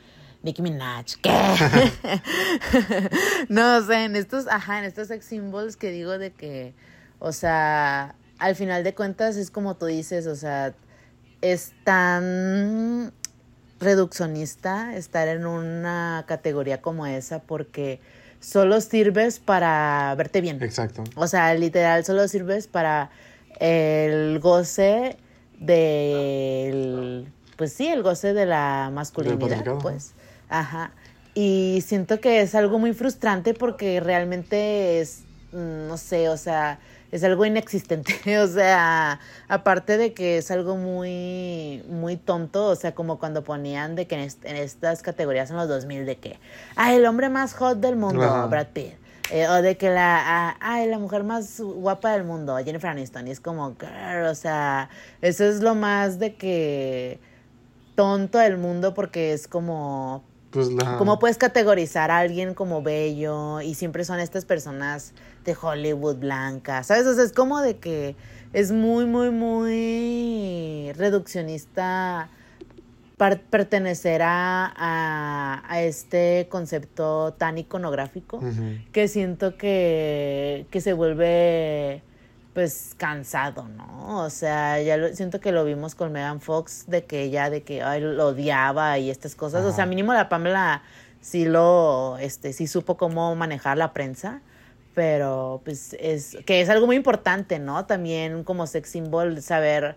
[0.43, 1.31] Nicki Minaj, ¿qué?
[3.49, 6.75] no, sé, en estos, ajá, en estos sex symbols que digo de que,
[7.19, 10.75] o sea, al final de cuentas es como tú dices, o sea,
[11.43, 13.13] es tan
[13.81, 18.01] reduccionista estar en una categoría como esa porque
[18.41, 20.63] solo sirves para verte bien.
[20.63, 21.05] Exacto.
[21.17, 23.11] O sea, literal, solo sirves para
[23.59, 25.17] el goce
[25.59, 27.31] del.
[27.57, 30.15] Pues sí, el goce de la masculinidad, pues.
[30.51, 30.93] Ajá.
[31.35, 35.23] Y siento que es algo muy frustrante porque realmente es.
[35.53, 36.79] mm, No sé, o sea,
[37.13, 38.13] es algo inexistente.
[38.43, 43.95] O sea, aparte de que es algo muy, muy tonto, o sea, como cuando ponían
[43.97, 46.39] de que en, est- en estas categorías en los 2000 de que,
[46.77, 48.47] ay, el hombre más hot del mundo, Ajá.
[48.47, 48.95] Brad Pitt.
[49.33, 50.19] Eh, o de que la,
[50.51, 53.29] ah, ay, la mujer más guapa del mundo, Jennifer Aniston.
[53.29, 54.91] Y es como, girl, o sea,
[55.23, 57.21] eso es lo más de que
[57.95, 60.97] tonto del mundo porque es como, Pues la...
[60.99, 63.61] ¿Cómo puedes categorizar a alguien como bello?
[63.61, 65.13] Y siempre son estas personas
[65.45, 67.07] de Hollywood blancas, ¿sabes?
[67.07, 68.17] O sea, es como de que
[68.53, 72.31] es muy, muy, muy reduccionista
[73.51, 78.41] pertenecer a, a, a este concepto tan iconográfico
[78.93, 82.03] que siento que, que se vuelve
[82.55, 84.25] pues cansado, ¿no?
[84.25, 87.63] O sea, ya lo, siento que lo vimos con Megan Fox de que ella de
[87.63, 89.65] que ay, lo odiaba y estas cosas.
[89.65, 90.83] O sea, mínimo la Pamela
[91.21, 94.43] sí lo, este, sí supo cómo manejar la prensa,
[94.95, 97.87] pero pues es, que es algo muy importante, ¿no?
[97.87, 99.97] También como sex symbol, saber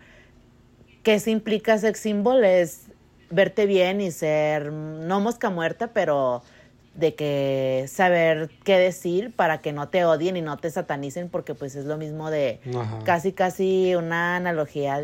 [1.01, 2.87] qué se implica sex symbol es
[3.31, 6.43] verte bien y ser, no mosca muerta, pero
[6.95, 11.55] de que saber qué decir para que no te odien y no te satanicen, porque
[11.55, 12.99] pues es lo mismo de Ajá.
[13.03, 15.01] casi, casi una analogía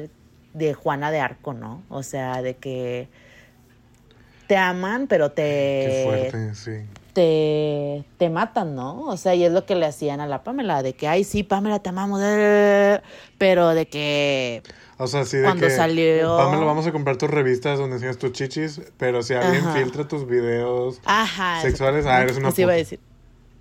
[0.54, 1.84] de Juana de Arco, ¿no?
[1.89, 3.08] O sea, de que
[4.47, 6.71] te aman, pero te, Qué fuerte, sí.
[7.13, 9.04] te, te matan, ¿no?
[9.04, 11.43] O sea, y es lo que le hacían a la Pamela, de que, ay, sí,
[11.43, 12.99] Pamela, te amamos, eh",
[13.38, 14.63] pero de que,
[15.01, 15.73] O sea, sí de Cuando que...
[15.75, 19.73] salió- Pamela, vamos a comprar tus revistas donde enseñas tus chichis, pero si alguien Ajá.
[19.79, 21.62] filtra tus videos ajá.
[21.62, 22.79] sexuales, ah, eres una Eso iba a puta.
[22.79, 22.99] decir.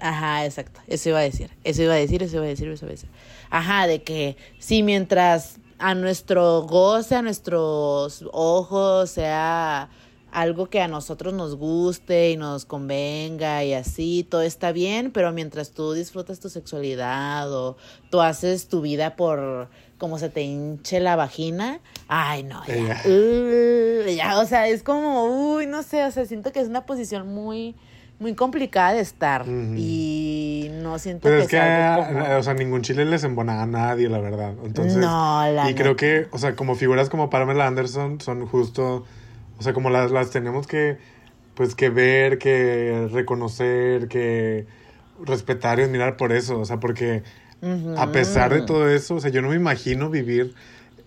[0.01, 0.81] Ajá, exacto.
[0.89, 1.51] Eso iba a decir.
[1.65, 3.09] Eso iba a decir, eso iba a decir, eso iba a decir.
[3.51, 9.89] Ajá, de que sí, mientras a nuestro goce, a nuestros ojos, sea
[10.31, 15.33] algo que a nosotros nos guste y nos convenga y así, todo está bien, pero
[15.33, 17.77] mientras tú disfrutas tu sexualidad o
[18.11, 23.03] tú haces tu vida por como se te hinche la vagina, ay no, ya, Ella.
[23.05, 25.25] uh, ya, o sea, es como,
[25.57, 27.75] uy, no sé, o sea, siento que es una posición muy,
[28.21, 29.75] muy complicada de estar Ujú.
[29.77, 33.63] y no siento Pero que es que, ah, como- o sea, ningún chile les embona
[33.63, 34.55] a nadie, la verdad.
[34.65, 39.05] Entonces, No, la y creo que, o sea, como figuras como Pamela Anderson son justo,
[39.59, 40.99] o sea, como las, las tenemos que,
[41.55, 44.67] pues, que ver, que reconocer, que
[45.25, 47.25] respetar y admirar por eso, o sea, porque
[47.95, 50.55] A pesar de todo eso, o sea, yo no me imagino vivir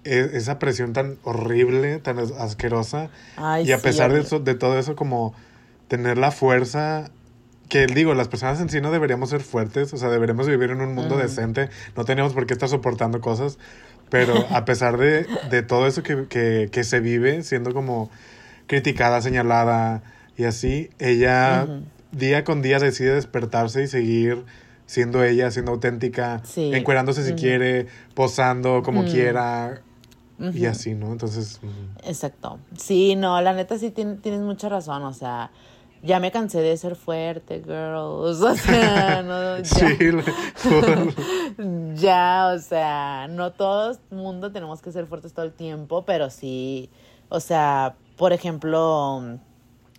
[0.04, 4.40] e- esa presión tan horrible, tan as- asquerosa, Ay, y a sí, pesar de, eso,
[4.40, 5.36] de todo eso, como
[5.90, 7.12] tener la fuerza
[7.70, 10.82] que digo, las personas en sí no deberíamos ser fuertes, o sea, deberíamos vivir en
[10.82, 13.60] un mundo decente, no tenemos por qué estar soportando cosas,
[14.10, 18.12] pero a pesar de, de todo eso que, que, que se vive, siendo como
[18.68, 20.04] criticada, señalada
[20.38, 21.70] y así, ella
[22.12, 24.46] día con día decide despertarse y seguir
[24.92, 26.70] siendo ella, siendo auténtica, Sí.
[26.74, 29.82] encuerándose si quiere, posando como quiera
[30.54, 31.14] y así, ¿no?
[31.14, 31.62] Entonces,
[32.04, 32.60] Exacto.
[32.78, 35.50] Sí, no, la neta sí tien- tienes mucha razón, o sea,
[36.04, 39.86] ya me cansé de ser fuerte, girls, o sea, no, ya, sí,
[41.96, 46.30] ya, o sea, no todo el mundo tenemos que ser fuertes todo el tiempo, pero
[46.30, 46.90] sí,
[47.30, 49.38] o sea, por ejemplo,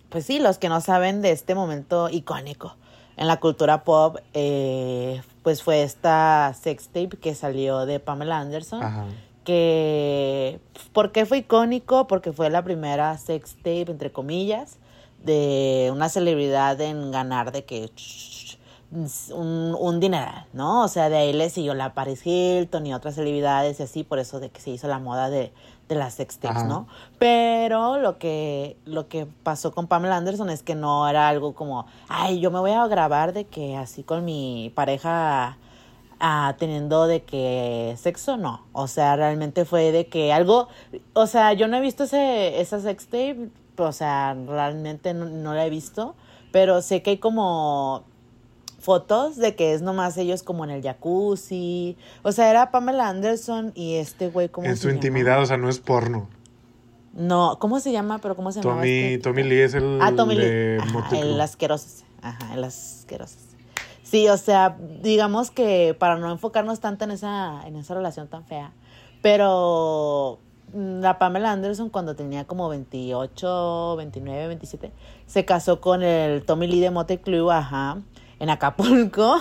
[0.09, 2.75] pues sí, los que no saben de este momento icónico
[3.17, 8.83] en la cultura pop, eh, pues fue esta sex tape que salió de Pamela Anderson
[8.83, 9.05] Ajá.
[9.43, 10.59] que
[10.93, 12.07] ¿por qué fue icónico?
[12.07, 14.77] Porque fue la primera sex tape, entre comillas,
[15.23, 17.89] de una celebridad en ganar de que
[19.31, 20.83] un, un dineral, ¿no?
[20.83, 24.19] O sea, de ahí le siguió la Paris Hilton y otras celebridades y así, por
[24.19, 25.51] eso de que se hizo la moda de,
[25.93, 26.67] de las sex tapes, Ajá.
[26.67, 26.87] ¿no?
[27.19, 31.85] Pero lo que, lo que pasó con Pamela Anderson es que no era algo como,
[32.09, 35.57] ay, yo me voy a grabar de que así con mi pareja
[36.19, 38.65] ah, teniendo de que sexo, no.
[38.71, 40.67] O sea, realmente fue de que algo,
[41.13, 45.53] o sea, yo no he visto ese, esa sex tape, o sea, realmente no, no
[45.53, 46.15] la he visto,
[46.51, 48.03] pero sé que hay como
[48.83, 51.97] fotos de que es nomás ellos como en el jacuzzi.
[52.21, 55.69] O sea, era Pamela Anderson y este güey como en su intimidad, o sea, no
[55.69, 56.27] es porno.
[57.13, 58.19] No, ¿cómo se llama?
[58.19, 58.75] Pero ¿cómo se llama?
[58.75, 60.77] Tommy, Tommy Lee es el Ah, Tommy Lee.
[60.79, 62.03] Ajá, el asqueroso.
[62.21, 63.37] Ajá, el asqueroso.
[64.03, 68.45] Sí, o sea, digamos que para no enfocarnos tanto en esa, en esa relación tan
[68.45, 68.73] fea.
[69.21, 70.39] Pero
[70.73, 74.91] la Pamela Anderson cuando tenía como 28, 29, 27,
[75.25, 77.99] se casó con el Tommy Lee de Motley Crue, ajá,
[78.43, 79.39] en Acapulco.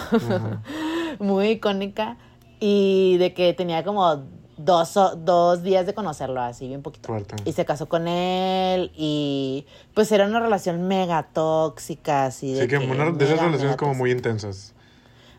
[1.19, 2.17] Muy icónica.
[2.61, 4.23] Y de que tenía como
[4.57, 7.09] dos, dos días de conocerlo, así bien poquito.
[7.09, 7.35] Fuerte.
[7.45, 12.69] Y se casó con él y pues era una relación mega tóxica, así de Sí,
[12.69, 14.73] que que una de esas relaciones como muy intensas.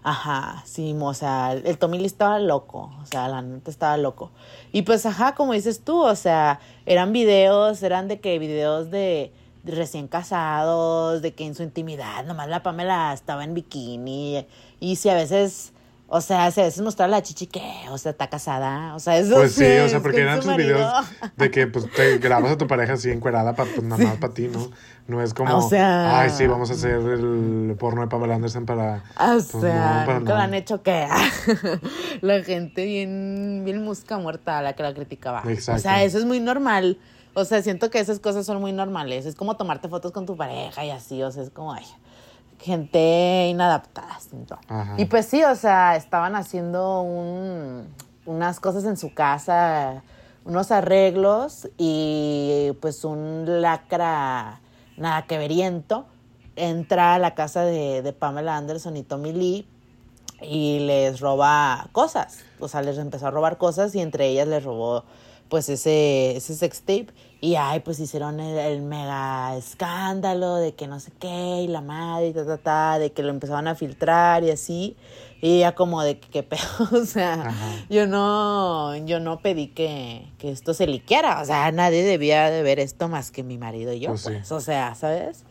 [0.04, 4.32] Ajá, sí, o sea, el Tommy Lee estaba loco, o sea, la neta estaba loco.
[4.74, 9.32] Y pues, ajá, como dices tú, o sea, eran videos, eran de que videos de,
[9.32, 14.46] de recién casados, de que en su intimidad, nomás la Pamela estaba en bikini,
[14.80, 15.72] y si a veces,
[16.08, 19.18] o sea, si a veces mostraba la chichi que, o sea, está casada, o sea,
[19.18, 20.94] eso Pues sí, o sea, porque eran sus videos
[21.38, 24.34] de que pues te grabas a tu pareja así encuerada para pues nada más para
[24.34, 24.70] ti, ¿no?
[25.08, 28.66] No es como, O sea- ay, sí, vamos a hacer el porno de Pamela Anderson
[28.66, 29.04] para...
[29.18, 31.08] O Pues sea, no, para lo han hecho que
[32.22, 35.44] la gente bien, bien musca muerta a la que la criticaba.
[35.48, 35.80] Exacto.
[35.80, 36.98] O sea, eso es muy normal.
[37.36, 39.26] O sea, siento que esas cosas son muy normales.
[39.26, 41.22] Es como tomarte fotos con tu pareja y así.
[41.24, 41.86] O sea, es como, ay,
[42.60, 44.58] gente inadaptada, siento.
[44.68, 44.96] Ajá.
[44.98, 47.88] Y pues sí, o sea, estaban haciendo un-
[48.26, 50.04] unas cosas en su casa,
[50.46, 54.62] unos arreglos y pues un lacra
[54.98, 56.06] nada que veriento
[56.56, 59.68] entra a la casa de, de Pamela Anderson y Tommy Lee
[60.42, 62.40] y les roba cosas.
[62.60, 65.04] O sea, les empezó a robar cosas y entre ellas les robó
[65.54, 67.10] pues ese, ese sex tape.
[67.40, 71.82] Y ay, pues hicieron el, el mega escándalo de que no sé qué, y la
[71.82, 74.98] madre, y ta, ta, ta, de que lo empezaban a filtrar y así.
[75.44, 76.64] Y ya como de que qué pedo,
[77.00, 77.86] o sea, Ajá.
[77.88, 81.40] yo no, yo no pedí que, que esto se liqueara.
[81.40, 84.48] O sea, nadie debía de ver esto más que mi marido y yo, Pues pues.
[84.48, 84.54] sí.
[84.56, 85.44] O sea, ¿sabes?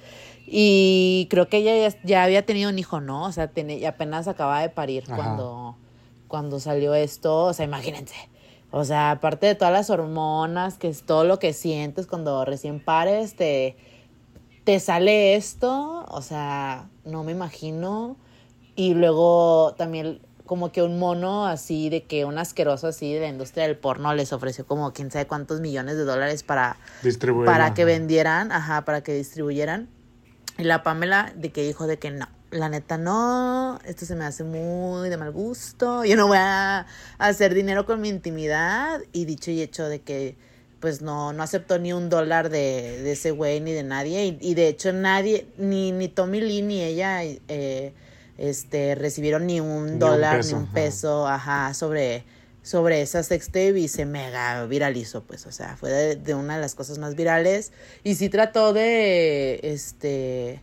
[0.48, 3.22] Y creo que ella ya, ya había tenido un hijo, ¿no?
[3.26, 5.14] O sea, y apenas acaba de parir Ajá.
[5.14, 5.76] cuando,
[6.26, 7.44] cuando salió esto.
[7.44, 8.16] O sea, imagínense.
[8.72, 12.80] O sea, aparte de todas las hormonas, que es todo lo que sientes cuando recién
[12.80, 13.76] pares, te,
[14.64, 16.06] te sale esto.
[16.08, 18.16] O sea, no me imagino.
[18.74, 23.28] Y luego también como que un mono así, de que un asqueroso así de la
[23.28, 27.46] industria del porno les ofreció como quién sabe cuántos millones de dólares para Distribuir.
[27.46, 29.88] para que vendieran, ajá, para que distribuyeran.
[30.58, 34.24] Y la Pamela de que dijo de que no, la neta no, esto se me
[34.24, 36.86] hace muy de mal gusto, yo no voy a
[37.18, 40.36] hacer dinero con mi intimidad y dicho y hecho de que
[40.78, 44.38] pues no, no aceptó ni un dólar de, de ese güey ni de nadie y,
[44.40, 47.94] y de hecho nadie, ni, ni Tommy Lee ni ella eh,
[48.36, 50.74] este, recibieron ni un Ni un dólar peso, ni un ajá.
[50.74, 52.24] peso, ajá, sobre
[52.64, 56.60] sobre esa sextape y se mega viralizó, pues, o sea, fue de, de una de
[56.60, 57.72] las cosas más virales
[58.04, 60.62] y sí trató de, este,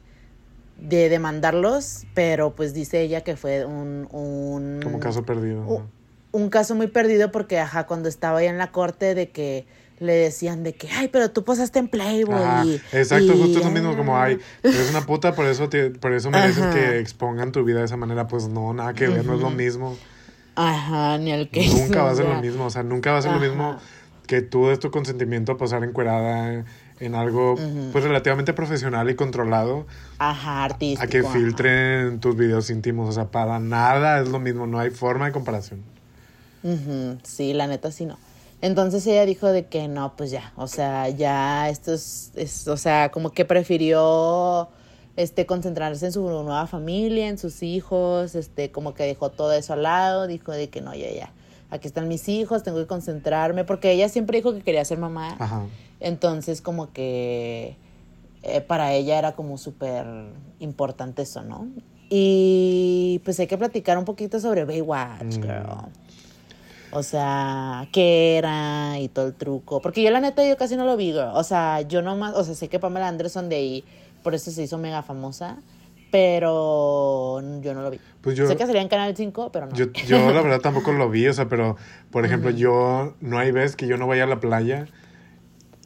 [0.82, 5.86] de demandarlos, pero pues dice ella que fue un, un Como caso perdido.
[6.32, 9.66] un caso muy perdido porque, ajá, cuando estaba ahí en la corte de que
[10.00, 12.36] le decían de que, ay, pero tú posaste en Playboy.
[12.36, 14.24] Ajá, y- exacto, y- justo es lo mismo como, ah".
[14.26, 16.74] ay, eres una puta, por eso, te- por eso mereces Ajá.
[16.74, 18.28] que expongan tu vida de esa manera.
[18.28, 19.98] Pues no, nada que ver, no es lo mismo.
[20.56, 23.22] Ajá, ni el que Nunca va a ser lo mismo, o sea, nunca va a
[23.22, 23.78] ser lo mismo
[24.28, 26.64] que tú des tu consentimiento a posar encuerada
[27.00, 27.56] en, algo
[27.92, 29.86] pues relativamente profesional y controlado
[30.18, 31.04] Ajá, artístico.
[31.04, 31.32] a que ajá.
[31.34, 35.32] filtren tus videos íntimos, o sea, para nada es lo mismo, no hay forma de
[35.32, 35.82] comparación.
[37.24, 38.18] Sí, la neta sí no.
[38.62, 42.76] Entonces ella dijo de que no, pues ya, o sea, ya esto es, es- o
[42.76, 44.68] sea, como que prefirió
[45.16, 49.74] este concentrarse en su nueva familia, en sus hijos, este, como que dejó todo eso
[49.74, 51.32] al lado, dijo de que no, ya, ya,
[51.70, 55.38] aquí están mis hijos, tengo que concentrarme, porque ella siempre dijo que quería ser mamá,
[55.40, 55.64] Ajá.
[56.00, 57.76] Entonces como que
[58.44, 60.06] eh, para ella era como súper
[60.60, 61.68] importante eso, ¿no?
[62.10, 65.42] Y pues hay que platicar un poquito sobre Baywatch, Mm.
[65.42, 65.66] girl.
[66.92, 69.80] O sea, qué era y todo el truco.
[69.80, 71.30] Porque yo la neta yo casi no lo vi, girl.
[71.36, 73.84] O sea, yo nomás, o sea, sé que Pamela Anderson de ahí,
[74.24, 75.58] por eso se hizo mega famosa,
[76.10, 78.00] pero yo no lo vi.
[78.22, 79.76] Pues yo, sé que salía en Canal 5, pero no.
[79.76, 81.76] yo, yo la verdad tampoco lo vi, o sea, pero,
[82.12, 84.88] por ejemplo, yo, no hay vez que yo no vaya a la playa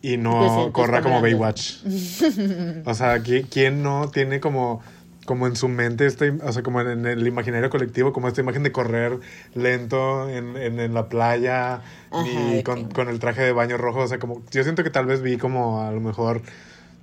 [0.04, 1.22] y no sientes corra como.
[1.22, 1.78] Baywatch.
[2.86, 4.82] o sea, ¿qui- ¿quién no tiene como,
[5.26, 8.62] como en su mente, este, o sea, como en el imaginario colectivo, como esta imagen
[8.64, 9.20] de correr
[9.56, 14.00] lento en, en, en la playa Ajá, y con, con el traje de baño rojo?
[14.02, 16.42] O sea, como, yo siento que tal vez vi como a lo mejor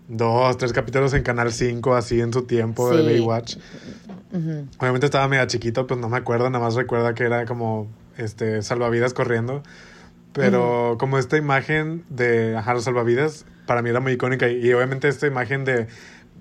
[0.08, 3.02] dos, tres capítulos en Canal 5, así en su tiempo de.
[3.02, 3.56] Baywatch.
[4.78, 8.62] Obviamente estaba medio chiquito, pues no me acuerdo, nada más recuerda que era como este
[8.62, 9.62] salvavidas corriendo.
[10.32, 14.48] Pero como esta imagen de ajá, los salvavidas, para mí era muy icónica.
[14.48, 15.88] Y, y obviamente esta imagen de,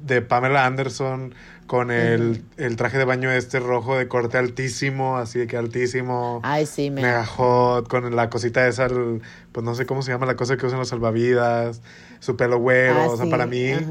[0.04, 1.34] de Pamela Anderson
[1.66, 6.40] con el, el traje de baño este rojo de corte altísimo, así de que altísimo,
[6.44, 7.02] Ay, sí, me...
[7.04, 9.22] mega hot, con la cosita esa, el-
[9.52, 11.82] pues no sé cómo se llama la cosa que usan los salvavidas,
[12.20, 13.86] su pelo güero, Ah, o sea, sí, para mí ajá.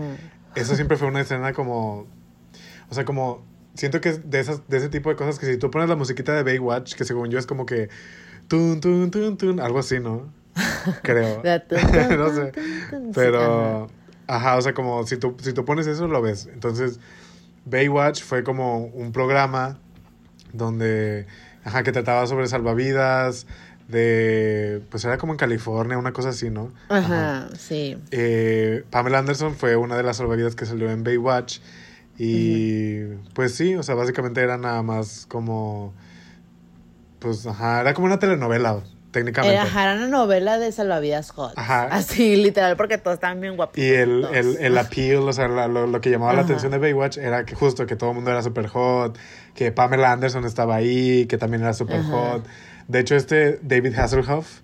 [0.57, 2.07] eso siempre fue una escena como.
[2.91, 3.47] O sea, como.
[3.75, 5.95] Siento que es de, esas, de ese tipo de cosas que si tú pones la
[5.95, 7.89] musiquita de Baywatch, que según yo es como que.
[8.49, 10.33] Tun, tun, tun, tun, algo así, ¿no?
[11.03, 11.43] Creo.
[12.17, 12.53] No sé.
[13.15, 13.89] Pero.
[14.27, 16.49] Ajá, o sea, como si tú, si tú pones eso, lo ves.
[16.53, 17.01] Entonces,
[17.65, 19.79] Baywatch fue como un programa
[20.53, 21.27] donde.
[21.65, 23.47] Ajá, que trataba sobre salvavidas.
[23.87, 24.83] De.
[24.91, 26.73] Pues era como en California, una cosa así, ¿no?
[26.89, 27.97] Ajá, sí.
[28.11, 31.61] Eh, Pamela Anderson fue una de las salvavidas que salió en Baywatch.
[32.19, 35.95] Y pues sí, o sea, básicamente era nada más como.
[37.19, 38.81] Pues ajá, era como una telenovela,
[39.11, 39.55] técnicamente.
[39.55, 41.53] Era, ajá, era una novela de salvavidas hot.
[41.57, 41.85] Ajá.
[41.91, 43.77] Así, literal, porque todos estaban bien guapos.
[43.79, 47.19] Y el, el, el appeal, o sea, lo, lo que llamaba la atención de Baywatch
[47.19, 49.19] era que justo que todo el mundo era super hot,
[49.55, 52.09] que Pamela Anderson estaba ahí, que también era super Ajá.
[52.11, 52.47] hot.
[52.87, 54.61] De hecho, este David Hasselhoff,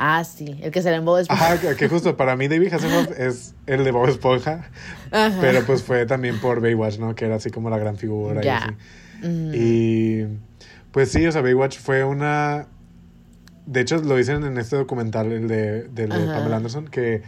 [0.00, 1.54] Ah, sí, el que se en Bob Esponja.
[1.54, 4.70] ajá, que, justo para mí David Hasselhoff es el de Bob Esponja.
[5.10, 5.36] Ajá.
[5.40, 7.16] Pero pues fue también por Baywatch, ¿no?
[7.16, 8.58] Que era así como la gran figura y Ya.
[8.58, 9.26] así.
[9.26, 9.50] Mm.
[9.54, 10.26] Y
[10.92, 12.66] pues sí, o sea, Baywatch fue una...
[13.66, 16.26] De hecho, lo dicen en este documental, el de, del de.
[16.26, 17.22] Pamela Anderson, que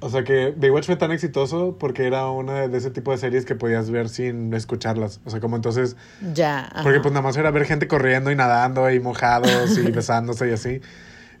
[0.00, 3.46] O sea que Baywatch fue tan exitoso porque era una de ese tipo de series
[3.46, 5.20] que podías ver sin escucharlas.
[5.24, 5.96] O sea, como entonces.
[6.34, 6.66] Ya.
[6.66, 6.82] ajá.
[6.82, 10.52] Porque pues nada más era ver gente corriendo y nadando y mojados y besándose y
[10.52, 10.80] así.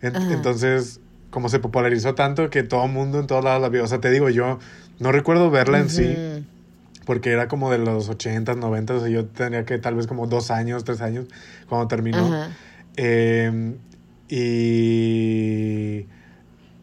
[0.00, 1.00] En- entonces,
[1.30, 3.84] como se popularizó tanto que todo el mundo en todos lados la vio.
[3.84, 4.58] O sea, te digo, yo
[5.00, 6.44] no recuerdo verla en sí Ujú.
[7.08, 8.90] Porque era como de los 80s, 90s.
[8.90, 11.24] O sea, yo tenía que tal vez como dos años, tres años
[11.66, 12.18] cuando terminó.
[12.18, 12.50] Ajá.
[12.98, 13.76] Eh,
[14.28, 16.06] y.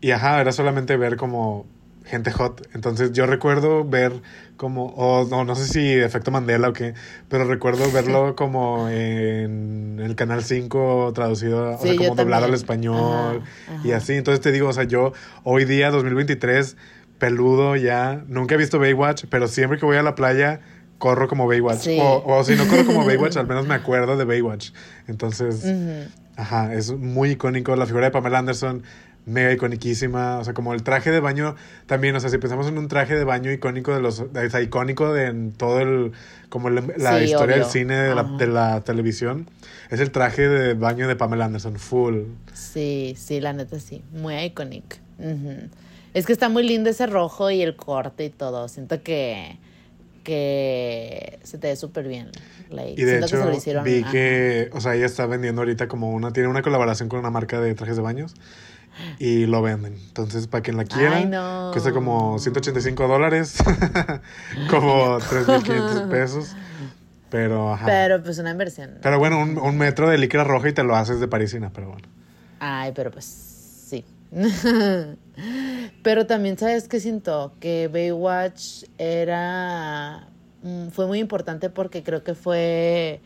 [0.02, 1.68] Y ajá, era solamente ver como
[2.06, 2.68] gente hot.
[2.74, 4.14] Entonces yo recuerdo ver
[4.58, 4.88] como.
[4.96, 6.96] O no, no sé si efecto Mandela o qué.
[7.30, 13.44] Pero recuerdo verlo como en el canal 5 traducido, o sea, como doblado al español.
[13.68, 14.14] Ajá, Y así.
[14.14, 15.14] Entonces te digo, o sea, yo
[15.44, 16.78] hoy día, 2023,
[17.30, 18.24] peludo ya.
[18.28, 20.60] Nunca he visto Baywatch, pero siempre que voy a la playa.
[20.98, 21.80] Corro como Baywatch.
[21.80, 21.98] Sí.
[22.02, 24.72] O, o si no corro como Baywatch, al menos me acuerdo de Baywatch.
[25.08, 25.66] Entonces.
[26.38, 27.76] Ajá, es muy icónico.
[27.76, 28.84] La figura de Pamela Anderson,
[29.26, 30.38] mega iconiquísima.
[30.40, 31.56] O sea, como el traje de baño
[31.86, 32.16] también.
[32.16, 34.22] O sea, si pensamos en un traje de baño icónico de los.
[34.22, 36.14] O sea, icónico de en todo el.
[36.50, 38.38] Como la, la Sí, historia del cine, de la, Ajá.
[38.38, 39.50] de la televisión.
[39.90, 42.22] Es el traje de baño de Pamela Anderson, full.
[42.54, 44.02] Sí, sí, la neta sí.
[44.14, 45.00] Muy iconic.
[45.20, 45.70] Ujú.
[46.16, 48.68] Es que está muy lindo ese rojo y el corte y todo.
[48.70, 49.58] Siento que,
[50.24, 52.32] que se te ve súper bien.
[52.70, 53.84] Like, Y de que hecho, lo hicieron.
[53.84, 54.12] vi ajá.
[54.12, 54.70] que.
[54.74, 56.32] O sea, ella está vendiendo ahorita como una.
[56.32, 58.34] Tiene una colaboración con una marca de trajes de baños.
[59.20, 59.94] Y lo venden.
[60.08, 61.70] Entonces, para quien la quiera, Ay, no.
[61.74, 63.58] cuesta como 185 dólares.
[64.70, 66.56] como 3.500 pesos.
[67.30, 67.86] Pero, ajá.
[67.86, 68.92] Pero pues una inversión.
[69.02, 71.90] Pero bueno, un, un metro de licra roja y te lo haces de parisina, pero
[71.90, 72.08] bueno.
[72.62, 74.06] Ay, pero pues sí.
[76.04, 77.54] pero también, ¿sabes qué siento?
[77.60, 80.28] Que Baywatch era.
[80.64, 83.22] mm, Fue muy importante porque creo que fue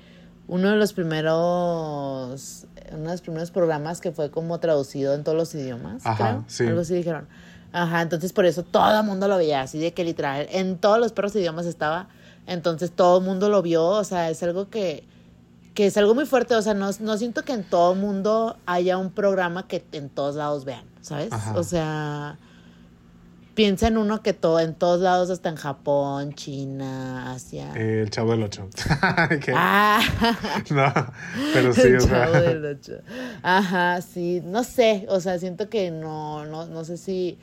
[0.47, 2.65] uno de los primeros.
[2.91, 6.05] Uno de los primeros programas que fue como traducido en todos los idiomas.
[6.05, 6.45] Ajá, creo.
[6.47, 6.65] sí.
[6.65, 7.27] Algo así dijeron.
[7.71, 10.97] Ajá, entonces por eso todo el mundo lo veía, así de que literal, en todos
[10.97, 12.07] los perros idiomas estaba.
[12.47, 15.03] Entonces todo el mundo lo vio, o sea, es algo que
[15.75, 18.97] que es algo muy fuerte, o sea, no, no siento que en todo mundo haya
[18.97, 21.31] un programa que en todos lados vean, ¿sabes?
[21.31, 21.53] Ajá.
[21.55, 22.37] O sea,
[23.59, 27.73] piensa en uno que todo, en todos lados, hasta en Japón, China, Asia.
[27.75, 28.69] Eh, el chavo del 8.
[29.53, 29.99] ah,
[30.69, 30.93] No,
[31.53, 32.09] pero sí, el o sea.
[32.23, 32.93] Chavo del Ocho.
[33.43, 37.37] Ajá, sí, no sé, o sea, siento que no, no, no sé si,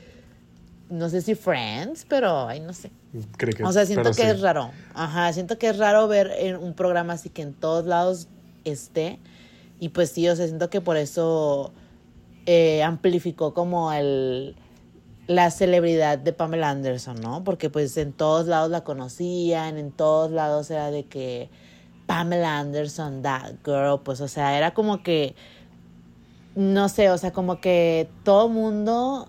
[0.89, 2.91] no sé si Friends, pero, ay, no sé.
[3.37, 4.23] creo que, O sea, siento que sí.
[4.23, 4.71] es raro.
[4.95, 8.27] Ajá, siento que es raro ver en un programa así que en todos lados
[8.65, 9.19] esté.
[9.81, 11.75] Y pues sí, o sea, siento que por eso
[12.47, 14.57] eh, amplificó como el
[15.27, 17.43] la celebridad de Pamela Anderson, ¿no?
[17.45, 21.51] Porque pues en todos lados la conocían, en todos lados era de que
[22.07, 25.35] Pamela Anderson, that girl, pues o sea, era como que,
[26.55, 29.29] no sé, o sea, como que todo mundo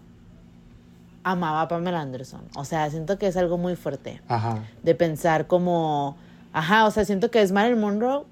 [1.23, 2.41] amaba a Pamela Anderson.
[2.55, 4.63] O sea, siento que es algo muy fuerte Ajá.
[4.83, 6.15] de pensar como,
[6.53, 8.23] ajá, o sea, siento que es Marilyn Monroe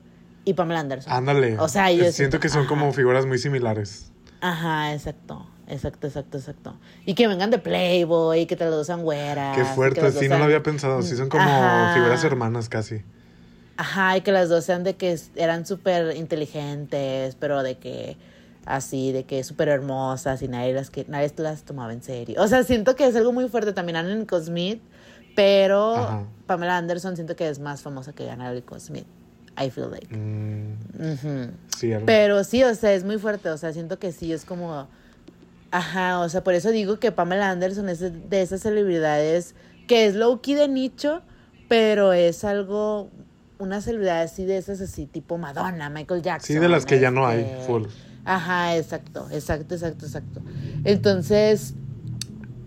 [0.46, 1.12] y Pamela Anderson.
[1.12, 1.58] Ándale.
[1.60, 2.70] O sea, yo Eh, siento que son ajá.
[2.70, 4.12] como figuras muy similares.
[4.40, 5.46] Ajá, exacto.
[5.68, 6.78] Exacto, exacto, exacto.
[7.06, 9.58] Y que vengan de Playboy, que te lo usan güeras.
[9.58, 11.02] Qué fuerte, las sí, dos no lo sean- había pensado.
[11.02, 11.94] Sí, son como Ajá.
[11.96, 13.02] figuras hermanas casi.
[13.78, 18.16] Ajá, y que las dos sean de que eran súper inteligentes, pero de que
[18.66, 22.42] así, de que súper hermosas y nadie las, que, nadie las tomaba en serio.
[22.42, 24.82] O sea, siento que es algo muy fuerte también Anna Nicole Smith,
[25.36, 26.24] pero Ajá.
[26.48, 29.06] Pamela Anderson siento que es más famosa que Anna Nicole Smith.
[29.62, 30.14] I feel like.
[30.16, 32.06] Mm, sí, algo.
[32.06, 33.50] Pero sí, o sea, es muy fuerte.
[33.50, 34.88] O sea, siento que sí, es como.
[35.78, 39.56] Ajá, o sea, por eso digo que Pamela Anderson es de- esas celebridades
[39.88, 41.22] que es low key de nicho,
[41.68, 43.10] pero es algo.
[43.58, 46.48] Una celebridad así de esas, así tipo Madonna, Michael Jackson.
[46.56, 47.84] Sí, de las que ya no hay, este, full.
[48.26, 50.42] Ajá, exacto, exacto, exacto, exacto.
[50.84, 51.74] Entonces,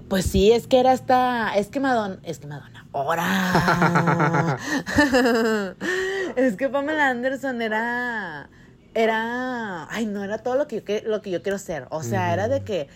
[0.08, 1.54] pues sí, es que era esta.
[1.56, 2.18] Es que Madonna.
[2.22, 2.86] Es que Madonna.
[2.92, 4.58] ¡Hora!
[6.36, 8.48] es que Pamela Anderson era.
[8.94, 9.86] Era.
[9.90, 11.86] Ay, no, era todo lo que yo, lo que yo quiero ser.
[11.90, 12.88] O sea, era de que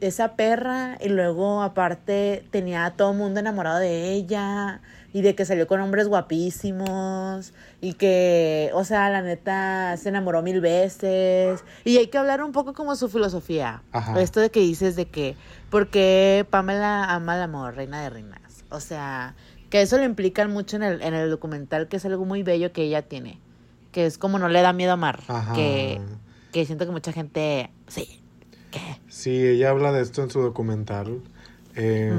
[0.00, 4.82] esa perra y luego aparte tenía a todo el mundo enamorado de ella
[5.12, 10.42] y de que salió con hombres guapísimos y que, o sea, la neta se enamoró
[10.42, 13.82] mil veces y hay que hablar un poco como su filosofía.
[13.92, 14.20] Ajá.
[14.20, 15.36] Esto de que dices de que,
[15.70, 18.64] ¿por qué Pamela ama el amor, reina de reinas?
[18.70, 19.34] O sea,
[19.70, 22.72] que eso lo implican mucho en el, en el documental, que es algo muy bello
[22.72, 23.40] que ella tiene,
[23.96, 25.54] que es como no le da miedo amar, Ajá.
[25.54, 25.98] que,
[26.52, 28.20] que siento que mucha gente, sí,
[28.70, 28.78] que...
[29.08, 31.22] Sí, ella habla de esto en su documental.
[31.76, 32.12] Eh,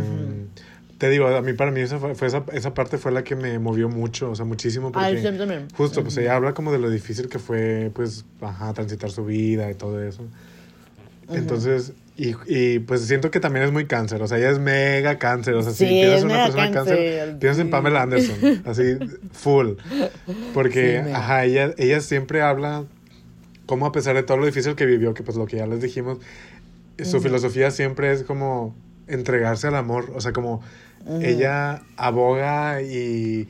[0.97, 3.35] Te digo, a mí para mí esa, fue, fue esa, esa parte fue la que
[3.35, 4.91] me movió mucho, o sea, muchísimo.
[4.91, 5.67] Porque Ay, también.
[5.77, 9.69] Justo, pues ella habla como de lo difícil que fue, pues, ajá, transitar su vida
[9.69, 10.23] y todo eso.
[11.29, 15.19] Entonces, Y, y, pues siento que también es muy cáncer, o sea, ella es mega
[15.19, 17.69] cáncer, o sea, Sí, si piensas en una persona cáncer, cáncer, piensas en.
[17.69, 18.97] Pamela Anderson, así,
[19.33, 19.73] full.
[20.51, 22.85] Porque, Sí, ajá, ella, ella siempre habla
[23.67, 25.79] como a pesar de todo lo difícil que vivió, que pues lo que ya les
[25.79, 26.17] dijimos,
[27.03, 28.75] su filosofía siempre es como
[29.07, 30.61] entregarse al amor, o sea, como
[31.21, 33.47] ella aboga y,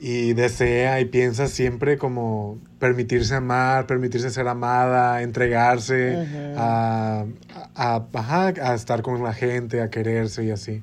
[0.00, 7.24] y desea y piensa siempre como permitirse amar, permitirse ser amada, entregarse a,
[7.74, 10.82] a, ajá, a estar con la gente, a quererse y así.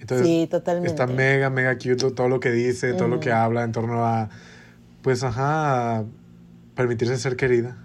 [0.00, 0.88] Entonces, Sí, totalmente.
[0.88, 4.28] está mega, mega cute todo lo que dice, todo lo que habla en torno a,
[5.02, 6.04] pues, ajá, a
[6.76, 7.76] permitirse ser querida.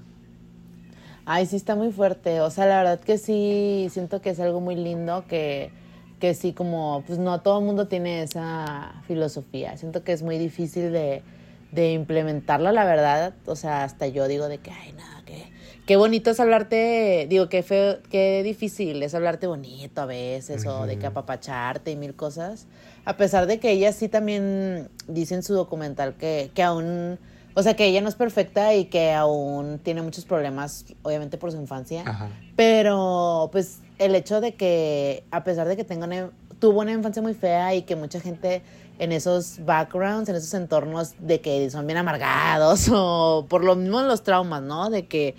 [1.26, 2.42] Ay, sí está muy fuerte.
[2.42, 5.72] O sea, la verdad que sí, siento que es algo muy lindo que,
[6.20, 9.78] que sí, como, pues no todo el mundo tiene esa filosofía.
[9.78, 11.24] Siento que es muy difícil de,
[11.72, 13.34] de implementarla, la verdad.
[13.46, 15.46] O sea, hasta yo digo de que, ay, nada, que
[15.86, 20.86] qué bonito es hablarte, digo, qué feo, qué difícil es hablarte bonito a veces, o
[20.88, 22.66] de que apapacharte y mil cosas.
[23.06, 27.20] A pesar de que ella sí también dice en su documental que, que aún,
[27.54, 31.52] o sea, que ella no es perfecta y que aún tiene muchos problemas, obviamente por
[31.52, 32.02] su infancia.
[32.06, 32.30] Ajá.
[32.56, 37.22] Pero, pues, el hecho de que, a pesar de que tenga una- tuvo una infancia
[37.22, 38.64] muy fea y que mucha gente
[39.00, 44.02] en esos backgrounds, en esos entornos de que son bien amargados o por lo mismo
[44.02, 44.90] los traumas, ¿no?
[44.90, 45.36] De que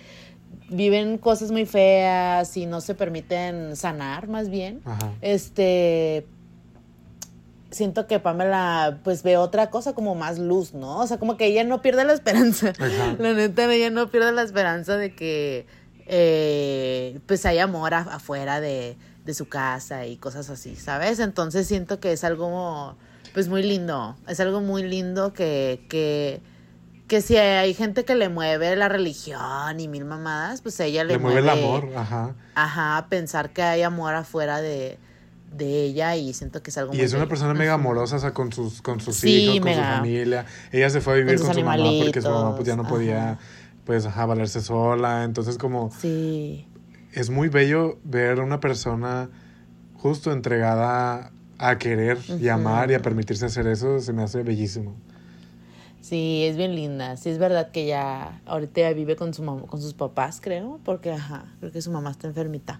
[0.69, 4.81] viven cosas muy feas y no se permiten sanar, más bien.
[4.85, 5.13] Ajá.
[5.21, 6.27] Este.
[7.69, 10.99] Siento que Pamela, pues ve otra cosa como más luz, ¿no?
[10.99, 12.69] O sea, como que ella no pierde la esperanza.
[12.79, 13.15] Ajá.
[13.19, 15.65] La neta, ella no pierde la esperanza de que,
[16.05, 18.95] eh, pues, hay amor afuera de,
[19.25, 21.19] de su casa y cosas así, ¿sabes?
[21.19, 22.95] Entonces siento que es algo,
[23.37, 24.15] pues, muy lindo.
[24.27, 26.41] Es algo muy lindo que, que,
[27.07, 31.03] que si hay gente que le mueve la religión y mil mamadas, pues a ella
[31.03, 32.33] le, Le mueve el amor, ajá.
[32.55, 34.97] Ajá, pensar que hay amor afuera de,
[35.55, 38.19] de ella y siento que es algo Y muy es una persona mega amorosa, o
[38.19, 40.45] sea, con sus, con sus Sí, hijos, con su familia.
[40.71, 42.89] Ella se fue a vivir Con su mamá porque su mamá pues ya no animalitos,
[42.89, 43.39] podía, ajá.
[43.85, 45.25] pues, ajá, valerse sola.
[45.25, 46.67] Entonces, como, Sí,
[47.13, 49.29] es muy bello ver a una persona
[49.93, 52.49] justo entregada a querer y Ujú.
[52.51, 54.95] amar y a permitirse hacer eso, se me hace bellísimo.
[56.01, 57.17] sí, es bien linda.
[57.17, 61.11] Sí, es verdad que ella ahorita ya vive con, su con sus papás, creo, porque,
[61.11, 62.79] ajá, creo que su mamá está enfermita.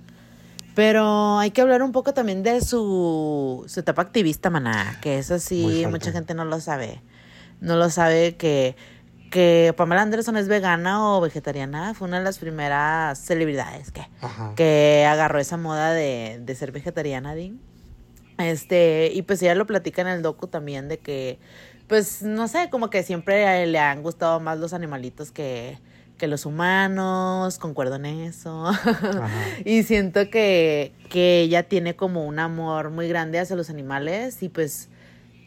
[0.75, 5.39] Pero hay que hablar un poco también de su, su etapa activista, maná, que eso
[5.39, 7.01] sí, mucha gente no lo sabe.
[7.59, 8.75] No lo sabe que,
[9.31, 11.95] que Pamela Anderson es vegana o vegetariana.
[11.95, 14.53] Fue una de las primeras celebridades que, Ajá.
[14.55, 17.59] que agarró esa moda de, de ser vegetariana, Dean.
[18.37, 21.39] Este, y pues ella lo platica en el docu también de que,
[21.87, 25.79] pues, no sé, como que siempre le han gustado más los animalitos que,
[26.17, 28.71] que los humanos, concuerdo en eso.
[29.65, 34.49] Y siento que, que ella tiene como un amor muy grande hacia los animales y
[34.49, 34.89] pues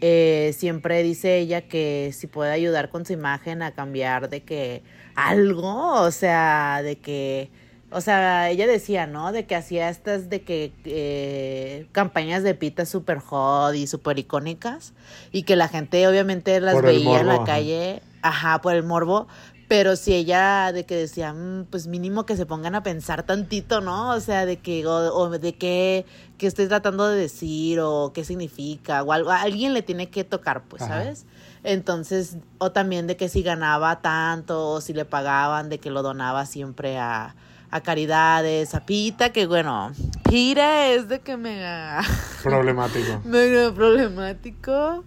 [0.01, 4.83] eh, siempre dice ella que si puede ayudar con su imagen a cambiar de que
[5.15, 7.51] algo, o sea, de que,
[7.93, 9.33] o sea, ella decía, ¿no?
[9.33, 14.93] De que hacía estas de que eh, campañas de pita super hot y super icónicas
[15.33, 19.27] y que la gente obviamente las Por veía en la calle, ajá, por el morbo.
[19.67, 23.81] Pero si ella, de que decía, "Mm, pues mínimo que se pongan a pensar tantito,
[23.81, 24.11] ¿no?
[24.11, 26.07] O sea, de que, o, o de qué,
[26.39, 30.25] qué estoy tratando de decir, o qué significa, o algo, a alguien le tiene que
[30.25, 30.95] tocar, pues, Ajá.
[31.03, 31.25] ¿sabes?
[31.63, 36.03] Entonces, o también de que si ganaba tanto, o si le pagaban, de que lo
[36.03, 37.37] donaba siempre a,
[37.71, 39.93] a caridades, a Pita, que bueno,
[40.29, 42.01] Pita es de que mega,
[42.43, 43.21] Problemático.
[43.25, 45.05] mega problemático,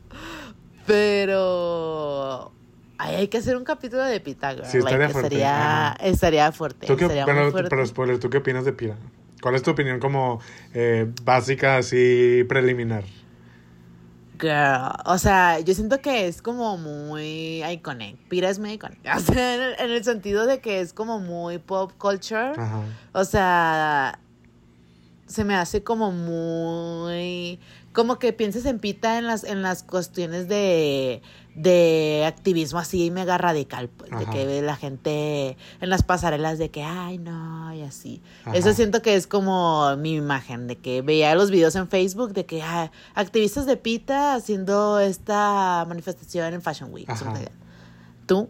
[0.86, 2.52] pero...
[2.98, 5.96] ay, hay que hacer un capítulo de Pita, girl, Sí, estaría like, fuerte, Estaría, ajá.
[6.06, 6.88] estaría fuerte.
[6.88, 7.70] ¿Tú qué, estaría pero, fuerte.
[7.70, 8.96] pero spoiler, ¿tú qué opinas de Pira?
[9.42, 10.40] ¿Cuál es tu opinión como
[10.74, 13.04] eh, básica, así, preliminar?
[14.40, 18.18] Girl, o sea, yo siento que es como muy iconic.
[18.30, 19.00] Pira es muy iconic.
[19.16, 22.54] O sea, en el, en el sentido de que es como muy pop culture.
[22.58, 22.84] Ajá.
[23.14, 24.20] O sea,
[25.28, 27.60] se me hace como muy
[27.92, 31.22] como que pienses en Pita en las en las cuestiones de
[31.56, 36.70] de activismo así mega radical, pues, de que ve la gente en las pasarelas de
[36.70, 38.22] que ay no y así.
[38.44, 38.56] Ajá.
[38.56, 42.46] Eso siento que es como mi imagen de que veía los videos en Facebook de
[42.46, 47.10] que ah, activistas de Pita haciendo esta manifestación en Fashion Week.
[48.26, 48.50] ¿Tú?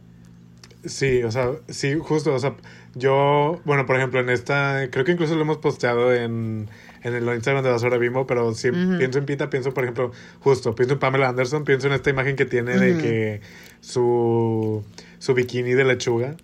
[0.85, 2.55] Sí, o sea, sí, justo, o sea,
[2.93, 6.69] yo, bueno, por ejemplo, en esta, creo que incluso lo hemos posteado en,
[7.03, 10.73] en el Instagram de Basura Bimbo, pero si pienso en Pita, pienso, por ejemplo, justo,
[10.73, 13.41] pienso en Pamela Anderson, pienso en esta imagen que tiene de que
[13.81, 14.83] su,
[15.19, 16.35] su bikini de lechuga,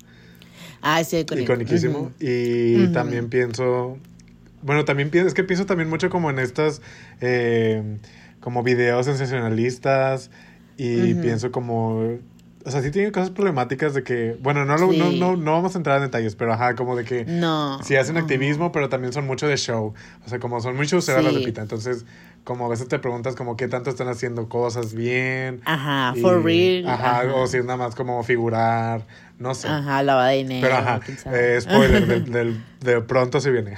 [0.82, 2.12] Ay, sí, iconiquísimo, Ujú.
[2.20, 3.98] y también pienso,
[4.62, 6.82] bueno, también pienso, es que pienso también mucho como en estas,
[7.22, 7.98] eh,
[8.40, 10.32] como videos sensacionalistas
[10.78, 12.18] y pienso como,
[12.66, 15.20] o sea, sí tiene cosas problemáticas de que, bueno, no, lo- no, Sí.
[15.20, 17.82] no, no vamos a entrar en detalles, pero ajá, como de que No.
[17.84, 19.94] sí hacen activismo, pero también son mucho de show,
[20.26, 21.38] o sea, como son muy showceras, la Sí.
[21.38, 22.06] Lupita, entonces,
[22.44, 25.62] como a veces te preguntas como qué tanto están haciendo cosas bien.
[25.66, 26.88] Ajá, y- for real.
[26.90, 29.06] Ajá, o si es nada más como figurar,
[29.38, 29.68] no sé.
[29.68, 30.62] Ajá, lavada de dinero.
[30.68, 31.00] Pero ajá,
[31.34, 33.76] eh, spoiler, del, del- de pronto se viene.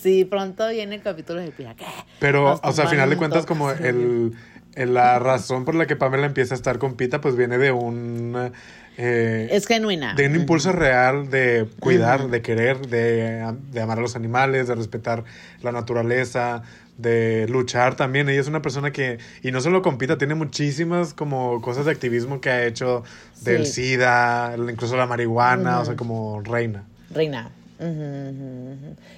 [0.00, 1.74] sí, pronto viene el capítulo de Pira.
[2.18, 4.32] Pero, Nos o sea, al final de cuentas, como el-
[4.76, 8.50] la razón por la que Pamela empieza a estar con Pita, pues viene de un...
[8.96, 10.14] eh, Es genuina.
[10.14, 14.74] de un impulso real de cuidar, de querer, de, de amar a los animales, de
[14.74, 15.24] respetar
[15.62, 16.62] la naturaleza,
[16.98, 18.28] de luchar también.
[18.28, 22.40] Ella es una persona que, y no solo compita, tiene muchísimas como cosas de activismo
[22.40, 23.02] que ha hecho
[23.42, 23.90] del Sí.
[23.90, 26.84] SIDA, incluso la marihuana, o sea, como reina.
[27.10, 27.50] Reina.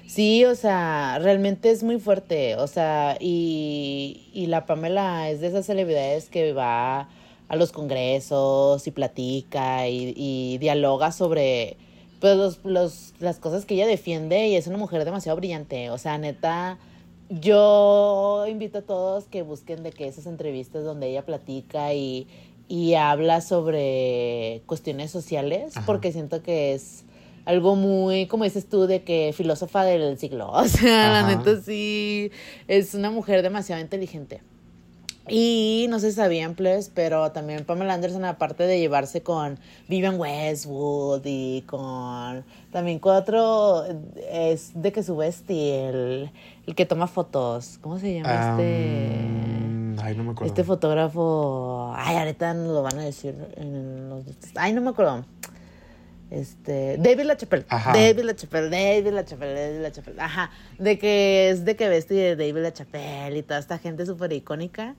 [0.07, 2.57] Sí, o sea, realmente es muy fuerte.
[2.57, 7.09] O sea, y, y la Pamela es de esas celebridades que va
[7.49, 11.77] a los congresos y platica y, y dialoga sobre
[12.21, 15.91] pues, los, los, las cosas que ella defiende y es una mujer demasiado brillante.
[15.91, 16.79] O sea, neta,
[17.29, 22.27] yo invito a todos que busquen de que esas entrevistas donde ella platica y,
[22.69, 25.87] y habla sobre cuestiones sociales, Ajá.
[25.87, 27.05] porque siento que es
[27.47, 30.51] algo muy, como dices tú, de que filósofa del siglo.
[30.53, 31.37] O sea, la Ajá.
[31.37, 32.31] neta sí,
[32.69, 34.43] es una mujer demasiado inteligente.
[35.29, 41.23] Y no se sabían, pues, pero también Pamela Anderson, aparte de llevarse con Vivian Westwood
[41.25, 42.45] y con.
[42.71, 43.85] También con otro.
[44.31, 46.31] Es de que su bestie, el,
[46.69, 47.79] el que toma fotos.
[47.81, 50.03] ¿Cómo se llama este.?
[50.03, 50.45] Ay, no me acuerdo.
[50.47, 51.93] Este fotógrafo.
[51.97, 54.23] Ay, ahorita nos lo van a decir en los.
[54.55, 55.25] Ay, no me acuerdo.
[56.31, 56.97] Este.
[56.99, 57.67] David LaChapelle.
[57.69, 60.21] David LaChapelle, David LaChapelle, David LaChapelle.
[60.21, 60.51] Ajá.
[60.79, 64.97] De que es de que bestie de David LaChapelle y toda esta gente súper icónica.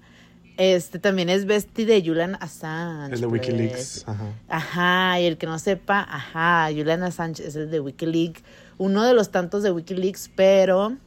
[0.58, 3.14] Este también es bestie de Julian Assange.
[3.14, 3.48] El de pues.
[3.48, 4.08] Wikileaks.
[4.08, 4.34] Ajá.
[4.48, 8.42] Ajá, y el que no sepa, ajá, Julian Assange es el de Wikileaks,
[8.80, 10.98] uno de los tantos de Wikileaks, pero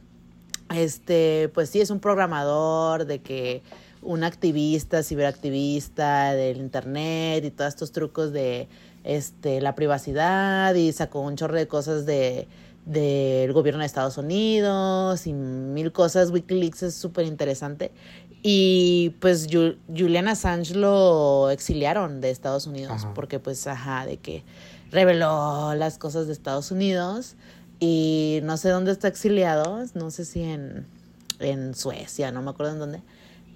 [0.73, 3.61] este, pues sí, es un programador de que
[4.01, 8.67] un activista, ciberactivista del internet y todos estos trucos de
[9.03, 12.47] este la privacidad y sacó un chorro de cosas de
[12.85, 16.31] del gobierno de Estados Unidos y mil cosas.
[16.31, 17.91] Wikileaks es súper interesante.
[18.43, 23.13] Y pues Ju- Julian Assange lo exiliaron de Estados Unidos Ajá.
[23.13, 24.43] porque pues, ajá, de que
[24.91, 27.35] reveló las cosas de Estados Unidos
[27.79, 30.87] y no sé dónde está exiliado, no sé si en,
[31.39, 33.01] en Suecia, no me acuerdo en dónde.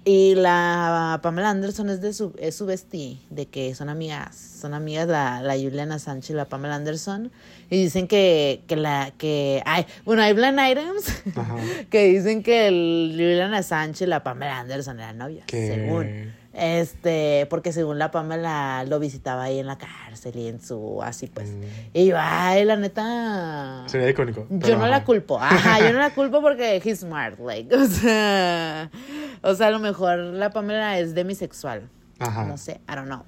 [0.08, 4.72] Y la Pamela Anderson es de su, es su bestie, de que son amigas, son
[4.72, 7.32] amigas la, la Juliana Sánchez y la Pamela Anderson.
[7.70, 11.56] Y dicen que, que la, que, ay, bueno, hay blind items Ajá.
[11.90, 16.32] que dicen que el Juliana Sánchez y la Pamela Anderson eran novias, según.
[16.58, 21.26] Este, porque según la Pamela lo visitaba ahí en la cárcel y en su, así
[21.26, 21.50] pues.
[21.50, 21.62] Mm.
[21.92, 23.82] Y yo, ay, la neta.
[23.84, 24.46] Sería icónico.
[24.48, 25.38] Yo no la culpo.
[25.40, 27.76] Ajá, yo no la culpo porque he's smart, like.
[27.76, 28.90] O sea,
[29.42, 31.90] o sea, a lo mejor la Pamela es demisexual.
[32.20, 32.46] Ajá.
[32.46, 33.24] No sé, I don't know.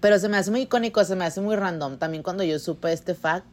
[0.00, 1.96] Pero se me hace muy icónico, se me hace muy random.
[1.96, 3.46] También cuando yo supe este fact,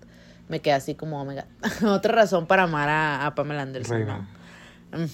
[0.50, 1.88] me quedé así como, oh my God.
[1.88, 3.98] Otra razón para amar a, a Pamela Anderson.
[4.00, 4.28] Reina.
[4.92, 5.08] ¿no?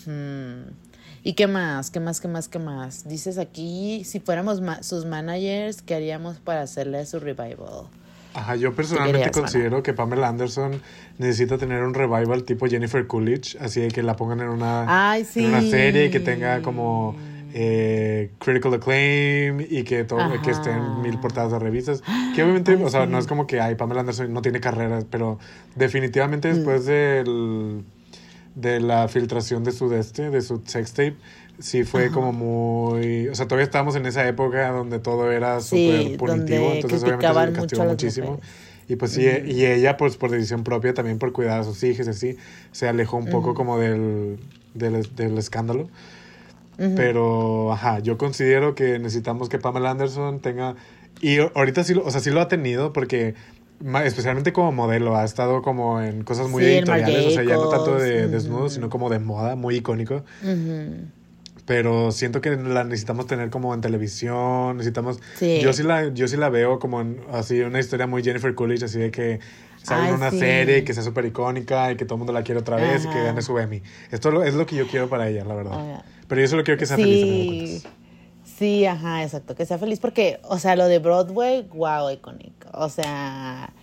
[1.23, 1.89] ¿Y qué más?
[1.89, 2.19] ¿Qué más?
[2.19, 2.49] ¿Qué más?
[2.49, 3.07] ¿Qué más?
[3.07, 7.87] Dices aquí, si fuéramos ma- sus managers, ¿qué haríamos para hacerle su revival?
[8.33, 10.81] Ajá, yo personalmente considero que Pamela Anderson
[11.19, 15.23] necesita tener un revival tipo Jennifer Coolidge, así de que la pongan en una, Ay,
[15.23, 15.41] sí.
[15.45, 17.15] en una serie que tenga como
[17.53, 20.97] eh, critical acclaim y que todo, que esté en Ajá.
[21.03, 22.01] mil portadas de revistas.
[22.35, 23.11] Que obviamente, Ay, o sea, sí.
[23.11, 25.37] no es como que ay, Pamela Anderson no tiene carrera, pero
[25.75, 26.55] definitivamente Mm.
[26.55, 27.83] después del,
[28.55, 31.15] de la filtración de su de de su sextape,
[31.59, 32.13] sí fue Ajá.
[32.13, 36.59] como muy, o sea, todavía estábamos en esa época donde todo era Sí, súper punitivo,
[36.65, 38.31] donde entonces obviamente se le castigó muchísimo.
[38.31, 38.49] mujeres.
[38.89, 42.07] Y pues sí, y ella pues por decisión propia, también por cuidar a sus hijos
[42.07, 42.35] así,
[42.71, 44.37] se alejó un poco como del,
[44.73, 45.89] del, del escándalo.
[46.77, 46.93] Ujú.
[46.95, 50.75] Pero, ajá, yo considero que necesitamos que Pamela Anderson tenga...
[51.21, 53.35] Y ahorita sí lo, o sea, sí lo ha tenido porque
[54.05, 57.69] especialmente como modelo, ha estado como en cosas muy Sí, editoriales, o sea, ya no
[57.69, 58.69] tanto de Jacobs, desnudos, ujú.
[58.75, 60.23] sino como de moda, muy icónico.
[60.43, 61.05] Ujú.
[61.65, 65.19] Pero siento que la necesitamos tener como en televisión, necesitamos...
[65.37, 65.59] Sí.
[65.61, 68.83] Yo, sí la, yo sí la veo como en, así una historia muy Jennifer Coolidge,
[68.83, 69.39] así de que
[69.87, 70.39] Ay, una sí.
[70.39, 73.07] serie que sea súper icónica y que todo el mundo la quiere otra vez y
[73.07, 73.23] que Ajá.
[73.27, 73.81] gane su Emmy.
[74.11, 75.81] Esto es lo que yo quiero para ella, la verdad.
[75.81, 76.03] Oiga.
[76.27, 77.85] Pero yo solo quiero que sea feliz.
[78.57, 82.69] Sí, ajá, exacto, que sea feliz porque, o sea, lo de Broadway, wow, icónico.
[82.73, 83.73] O sea,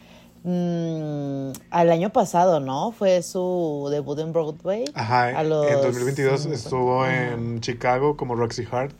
[0.44, 2.92] mm, al año pasado, ¿no?
[2.92, 4.84] Fue su debut en Broadway.
[4.94, 6.64] Ajá, A los en 2022 cincuenta.
[6.64, 7.32] estuvo Ajá.
[7.32, 8.94] en Chicago como Roxy Hart.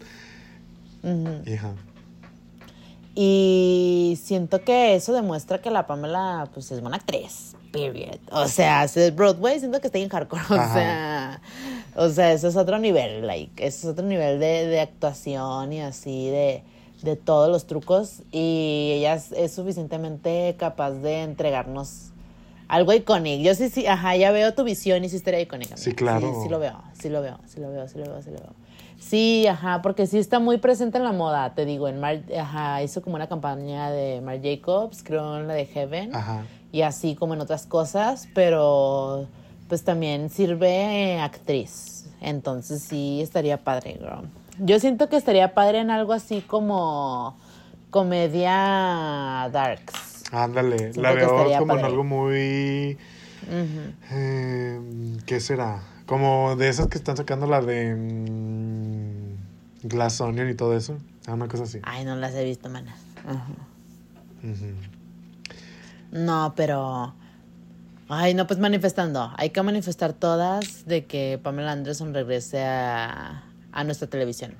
[1.04, 1.72] Ajá.
[3.14, 7.54] Y siento que eso demuestra que la Pamela, pues, es buena actriz.
[7.72, 8.18] Period.
[8.32, 10.42] O sea, Broadway, siento que está en hardcore.
[10.50, 10.74] O Ajá.
[10.74, 11.40] sea,
[11.96, 15.80] o sea, eso es otro nivel, like, eso es otro nivel de, de actuación y
[15.80, 16.62] así, de,
[17.02, 18.22] de todos los trucos.
[18.32, 22.10] Y ella es, es suficientemente capaz de entregarnos
[22.68, 23.42] algo icónico.
[23.42, 25.76] Yo sí, sí, ajá, ya veo tu visión y sí estaría icónica.
[25.76, 26.20] Sí, claro.
[26.34, 28.36] Sí, sí lo veo, sí lo veo, sí lo veo, sí lo veo, sí lo
[28.38, 28.54] veo.
[28.98, 32.82] Sí, ajá, porque sí está muy presente en la moda, te digo, en Mar, ajá,
[32.82, 36.44] hizo como una campaña de Marc Jacobs, creo en la de Heaven, Ajá.
[36.72, 39.26] Y así como en otras cosas, pero
[39.68, 44.28] pues también sirve actriz, entonces sí estaría padre, girl.
[44.58, 47.36] Yo siento que estaría padre en algo así como
[47.90, 50.24] comedia darks.
[50.32, 52.98] Ándale, la veo estaría como en algo muy...
[54.12, 54.80] Eh,
[55.26, 55.82] ¿Qué será?
[56.06, 60.98] Como de esas que están sacando la de mm, Glass Onion y todo eso.
[61.26, 61.78] Ah, una cosa así.
[61.82, 62.98] Ay, no las he visto, manas.
[63.24, 63.46] Ajá.
[64.42, 64.99] Ujú.
[66.12, 67.14] No, pero.
[68.08, 69.32] Ay, no, pues manifestando.
[69.36, 74.54] Hay que manifestar todas de que Pamela Anderson regrese a, a nuestra televisión.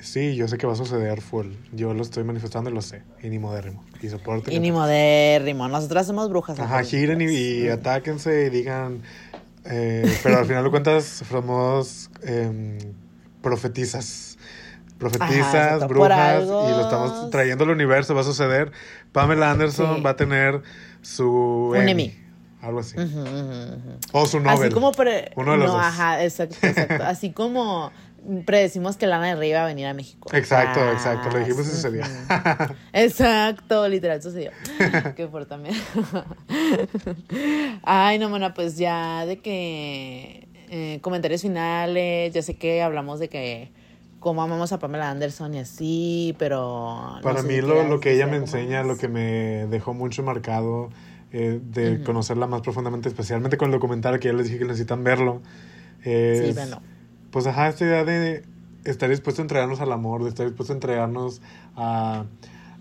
[0.00, 1.48] Sí, yo sé que va a suceder full.
[1.72, 3.02] Yo lo estoy manifestando y lo sé.
[3.22, 3.84] Y ni modérrimo.
[4.02, 4.52] Y soporten.
[4.52, 5.68] Y ni modérrimo.
[5.68, 6.58] Nosotras somos brujas.
[6.58, 7.74] Ajá, giren y, y ujú.
[7.74, 9.02] atáquense y digan.
[9.64, 12.78] eh, pero al final de cuentas, somos em,
[13.42, 14.33] profetizas.
[14.98, 18.14] Profetizas, por brujas, y lo estamos trayendo al universo.
[18.14, 18.72] Va a suceder.
[19.12, 20.02] Pamela Anderson Sí.
[20.02, 20.62] va a tener
[21.02, 21.72] su.
[21.76, 22.16] Un Emmy.
[22.62, 22.96] Algo así.
[24.12, 24.66] O su Nobel.
[24.66, 25.82] Así como pre- Uno de los no, dos.
[25.84, 27.04] ajá, exacto, exacto.
[27.04, 27.92] Así como
[28.46, 30.30] predecimos que Lana del Rey iba a venir a México.
[30.32, 31.28] Exacto, Ah, exacto.
[31.30, 32.04] Lo dijimos y sucedió.
[32.94, 34.50] Exacto, literal sucedió.
[35.16, 35.74] Qué fuerte también.
[37.82, 43.28] Ay, no, mana, pues ya de que eh, comentarios finales, ya sé que hablamos de
[43.28, 43.72] que
[44.24, 47.16] cómo amamos a Pamela Anderson y así, pero...
[47.16, 48.86] no Para sé mí lo, lo que ella me enseña, más.
[48.88, 50.88] lo que me dejó mucho marcado
[51.30, 55.04] eh, de conocerla más profundamente, especialmente con el documental que ya les dije que necesitan
[55.04, 55.42] verlo,
[56.02, 56.80] es, Sí, véanlo.
[57.30, 58.44] pues ajá, esta idea de
[58.84, 61.42] estar dispuesto a entregarnos al amor, de estar dispuesto a entregarnos
[61.76, 62.24] a,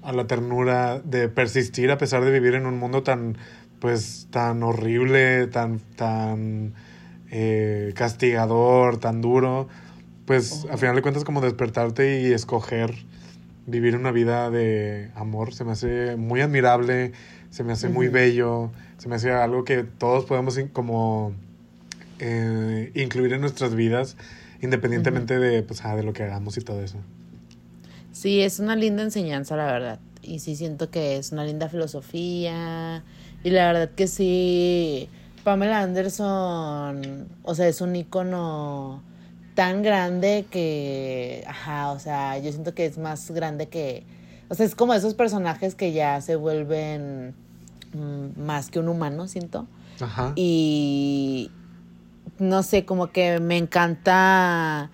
[0.02, 3.38] a la ternura, de persistir a pesar de vivir en un mundo tan,
[3.80, 6.74] pues, tan horrible, tan, tan
[7.32, 9.68] eh, castigador, tan duro,
[10.26, 12.94] pues al final de cuentas como despertarte y escoger
[13.66, 17.14] vivir una vida de amor se me hace muy admirable,
[17.50, 21.34] se me hace muy bello, se me hace algo que todos podemos como
[22.20, 24.18] eh, incluir en nuestras vidas
[24.64, 26.98] independientemente de, pues, ah, de lo que hagamos y todo eso.
[28.14, 30.00] Sí, es una linda enseñanza, la verdad.
[30.22, 33.04] Y sí siento que es una linda filosofía.
[33.44, 35.10] Y la verdad que sí,
[35.44, 39.04] Pamela Anderson, o sea, es un icono
[39.56, 44.04] tan grande que, ajá, o sea, yo siento que es más grande que,
[44.50, 47.36] o sea, es como esos personajes que ya se vuelven
[47.94, 49.68] mm, más que un humano, siento.
[50.00, 50.34] Ajá.
[50.36, 51.52] Y
[52.40, 54.90] no sé, como que me encanta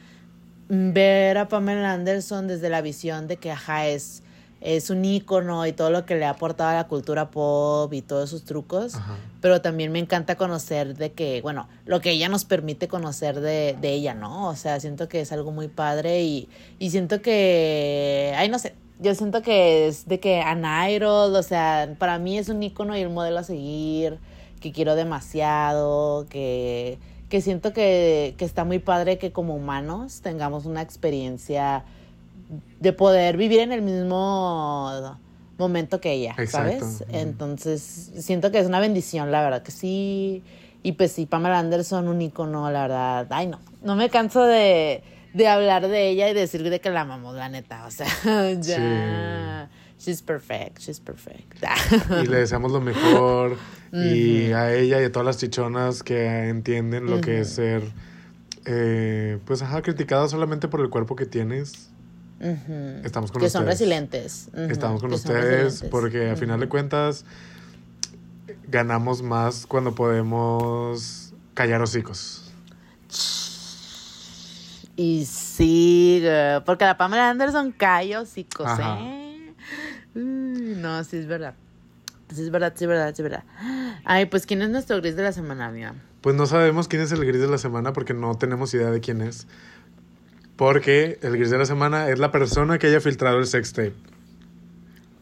[0.67, 4.23] ver a Pamela Anderson desde la visión de que, ajá, es,
[4.61, 8.01] es un ícono y todo lo que le ha aportado a la cultura pop y
[8.01, 8.95] todos sus trucos.
[8.95, 9.17] Ajá.
[9.41, 13.77] Pero también me encanta conocer de que, bueno, lo que ella nos permite conocer de,
[13.79, 14.49] de ella, ¿no?
[14.49, 18.75] O sea, siento que es algo muy padre y, y siento que, ay, no sé,
[18.99, 22.97] yo siento que es de que an idol, o sea, para mí es un ícono
[22.97, 24.19] y un modelo a seguir,
[24.59, 26.99] que quiero demasiado, que,
[27.29, 31.85] que siento que, que está muy padre que como humanos tengamos una experiencia
[32.79, 35.17] de poder vivir en el mismo
[35.57, 36.79] momento que ella, Exacto.
[36.79, 37.05] ¿sabes?
[37.09, 40.43] Entonces, siento que es una bendición, la verdad que sí.
[40.81, 43.27] Y pues sí, Pamela Anderson, un icono, la verdad.
[43.29, 47.01] Ay, no, no me canso de, de hablar de ella y decir de que la
[47.01, 47.85] amamos, la neta.
[47.85, 48.07] O sea,
[48.61, 49.69] ya.
[49.99, 51.61] She's perfect, she's perfect.
[52.23, 53.57] Y le deseamos lo mejor.
[53.91, 57.81] Y a ella y a todas las chichonas que entienden lo que es ser,
[58.65, 61.88] eh, pues, ajá, criticada solamente por el cuerpo que tienes.
[62.39, 64.49] Estamos con que son resilientes.
[64.53, 67.25] Estamos con que ustedes porque a final de cuentas
[68.67, 72.51] ganamos más cuando podemos callar hocicos.
[74.95, 78.99] Y sí, girl, porque la Pamela Anderson calla hocicos, Ajá.
[78.99, 79.53] ¿eh?
[80.13, 81.55] No, sí es verdad.
[82.33, 83.43] Sí es verdad, sí es verdad, sí es verdad.
[84.03, 85.95] Ay, pues ¿quién es nuestro gris de la semana, amiga?
[86.21, 88.99] Pues no sabemos quién es el gris de la semana porque no tenemos idea de
[88.99, 89.47] quién es.
[90.59, 93.93] Porque el gris de la semana es la persona que haya filtrado el sextape.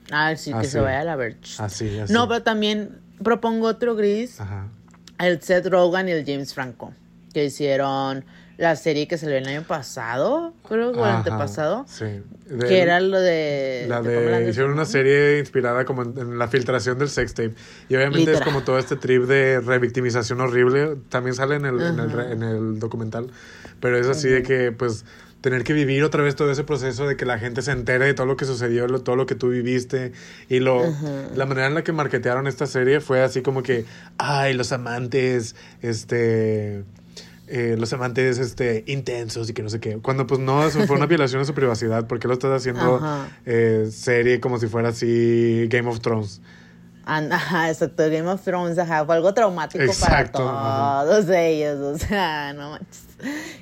[0.09, 1.61] Ah, sí, que se vaya a la Verge.
[1.61, 2.11] Así, así.
[2.11, 4.41] No, pero también propongo otro gris.
[4.41, 4.65] Ajá.
[5.19, 6.91] El Seth Rogen y el James Franco.
[7.35, 8.25] Que hicieron
[8.57, 10.55] la serie que salió el año pasado.
[10.67, 11.85] Creo que el antepasado.
[11.87, 12.05] Sí.
[12.49, 13.85] De- Que era lo de.
[13.87, 17.53] La de de, hicieron una serie inspirada como en, en la filtración del sextape.
[17.89, 18.43] Y obviamente es Literal.
[18.43, 20.95] como todo este trip de revictimización horrible.
[21.09, 23.27] También sale en el, en el, en el documental.
[23.79, 25.05] Pero es así de que, pues,
[25.49, 28.13] tener que vivir otra vez todo ese proceso de que la gente se entere de
[28.13, 30.11] todo lo que sucedió, lo- todo lo que tú viviste.
[30.49, 30.83] Y lo,
[31.35, 33.85] la manera en la que marketearon esta serie fue así como que,
[34.17, 36.83] ay, los amantes, este...
[37.47, 39.97] eh, los amantes este, intensos y que no sé qué.
[39.99, 42.05] Cuando pues no, eso fue una violación de su privacidad.
[42.07, 43.01] ¿Por qué lo estás haciendo
[43.45, 46.41] eh, serie como si fuera así Game of Thrones?
[47.09, 51.05] Ajá, exacto, Game of Thrones, ajá, fue algo traumático Exacto, para ajá.
[51.05, 53.05] todos ellos, o sea, no manches.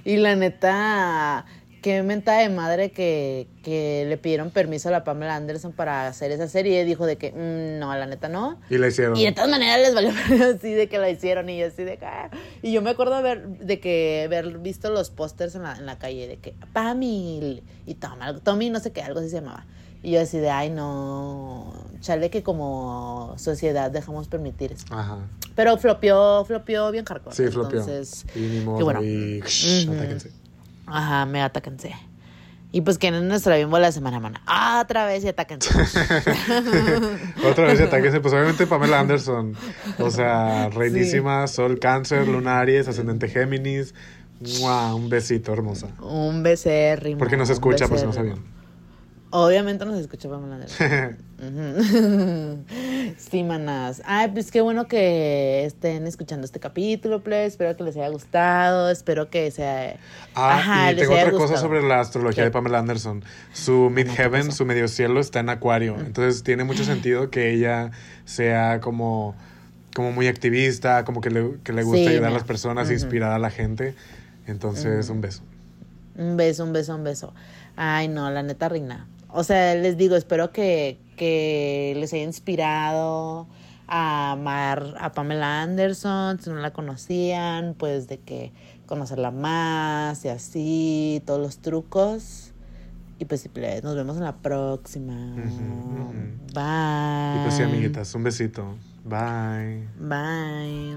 [0.04, 1.46] Y la neta,
[1.86, 6.32] qué mentada de madre que, que le pidieron permiso a la Pamela Anderson para hacer
[6.32, 8.60] esa serie y dijo de que, "Mm, no, la neta no.
[8.72, 9.16] Y la hicieron.
[9.16, 10.10] Y de todas maneras les valió
[10.58, 12.06] así de que la hicieron y yo así de que...
[12.08, 12.32] "Ah".
[12.64, 16.00] Y yo me acuerdo haber, de que haber visto los pósters en la, en la
[16.00, 19.68] calle de que Pamil y Tom, algo- Tommy no sé qué, algo así se llamaba.
[20.02, 24.86] Y yo así de, ay no, chale que como sociedad dejamos permitir eso.
[24.90, 25.20] Ajá.
[25.56, 27.36] Pero flopeó, flopeó bien hardcore.
[27.36, 27.80] Sí, flopeó.
[27.82, 28.84] Entonces, Y ni modo.
[28.84, 29.04] bueno.
[29.04, 29.42] Y.
[30.88, 31.96] Ajá, me atáquense.
[32.72, 34.42] Y pues que no es nuestra bimbo la semana, mana.
[34.46, 35.70] Ah, otra vez y atáquense.
[37.50, 38.20] Otra vez y atáquense.
[38.20, 39.56] Pues obviamente Pamela Anderson.
[40.00, 43.94] O sea, reinísima, Sol Cáncer, Luna Aries, Ascendente Géminis.
[44.60, 44.94] ¡Mua!
[44.94, 45.88] Un besito, hermosa.
[46.02, 47.18] un becerrimo.
[47.18, 48.40] Porque nos escucha, pues si no sabían.
[49.30, 51.18] Obviamente nos escucha Pamela Anderson.
[53.18, 54.02] Sí, manas.
[54.06, 57.48] Ay, pues qué bueno que estén escuchando este capítulo, please.
[57.48, 58.90] Espero que les haya gustado.
[58.90, 59.98] Espero que sea.
[60.34, 62.46] Ah, Ajá, y les tengo haya otra cosa sobre la astrología ¿Qué?
[62.46, 63.24] de Pamela Anderson.
[63.54, 65.96] Su midheaven, su medio cielo está en Acuario.
[66.00, 67.92] Entonces tiene mucho sentido que ella
[68.26, 69.36] sea como,
[69.94, 73.32] como muy activista, como que le, que le gusta Sí, ayudar a las personas, inspirar
[73.32, 73.96] a la gente.
[74.48, 75.44] Entonces, un beso.
[76.18, 77.34] Un beso, un beso, un beso.
[77.76, 79.08] Ay, no, la neta reina.
[79.38, 83.48] O sea, les digo, espero que, que les haya inspirado
[83.86, 88.54] a amar a Pamela Anderson, si no la conocían, pues de que
[88.86, 92.54] conocerla más y así, todos los trucos.
[93.20, 93.46] Y pues
[93.84, 95.36] nos vemos en la próxima.
[96.54, 97.36] Bye.
[97.36, 98.78] Y pues sí, amiguitas, un besito.
[99.04, 99.86] Bye.
[100.00, 100.96] Bye.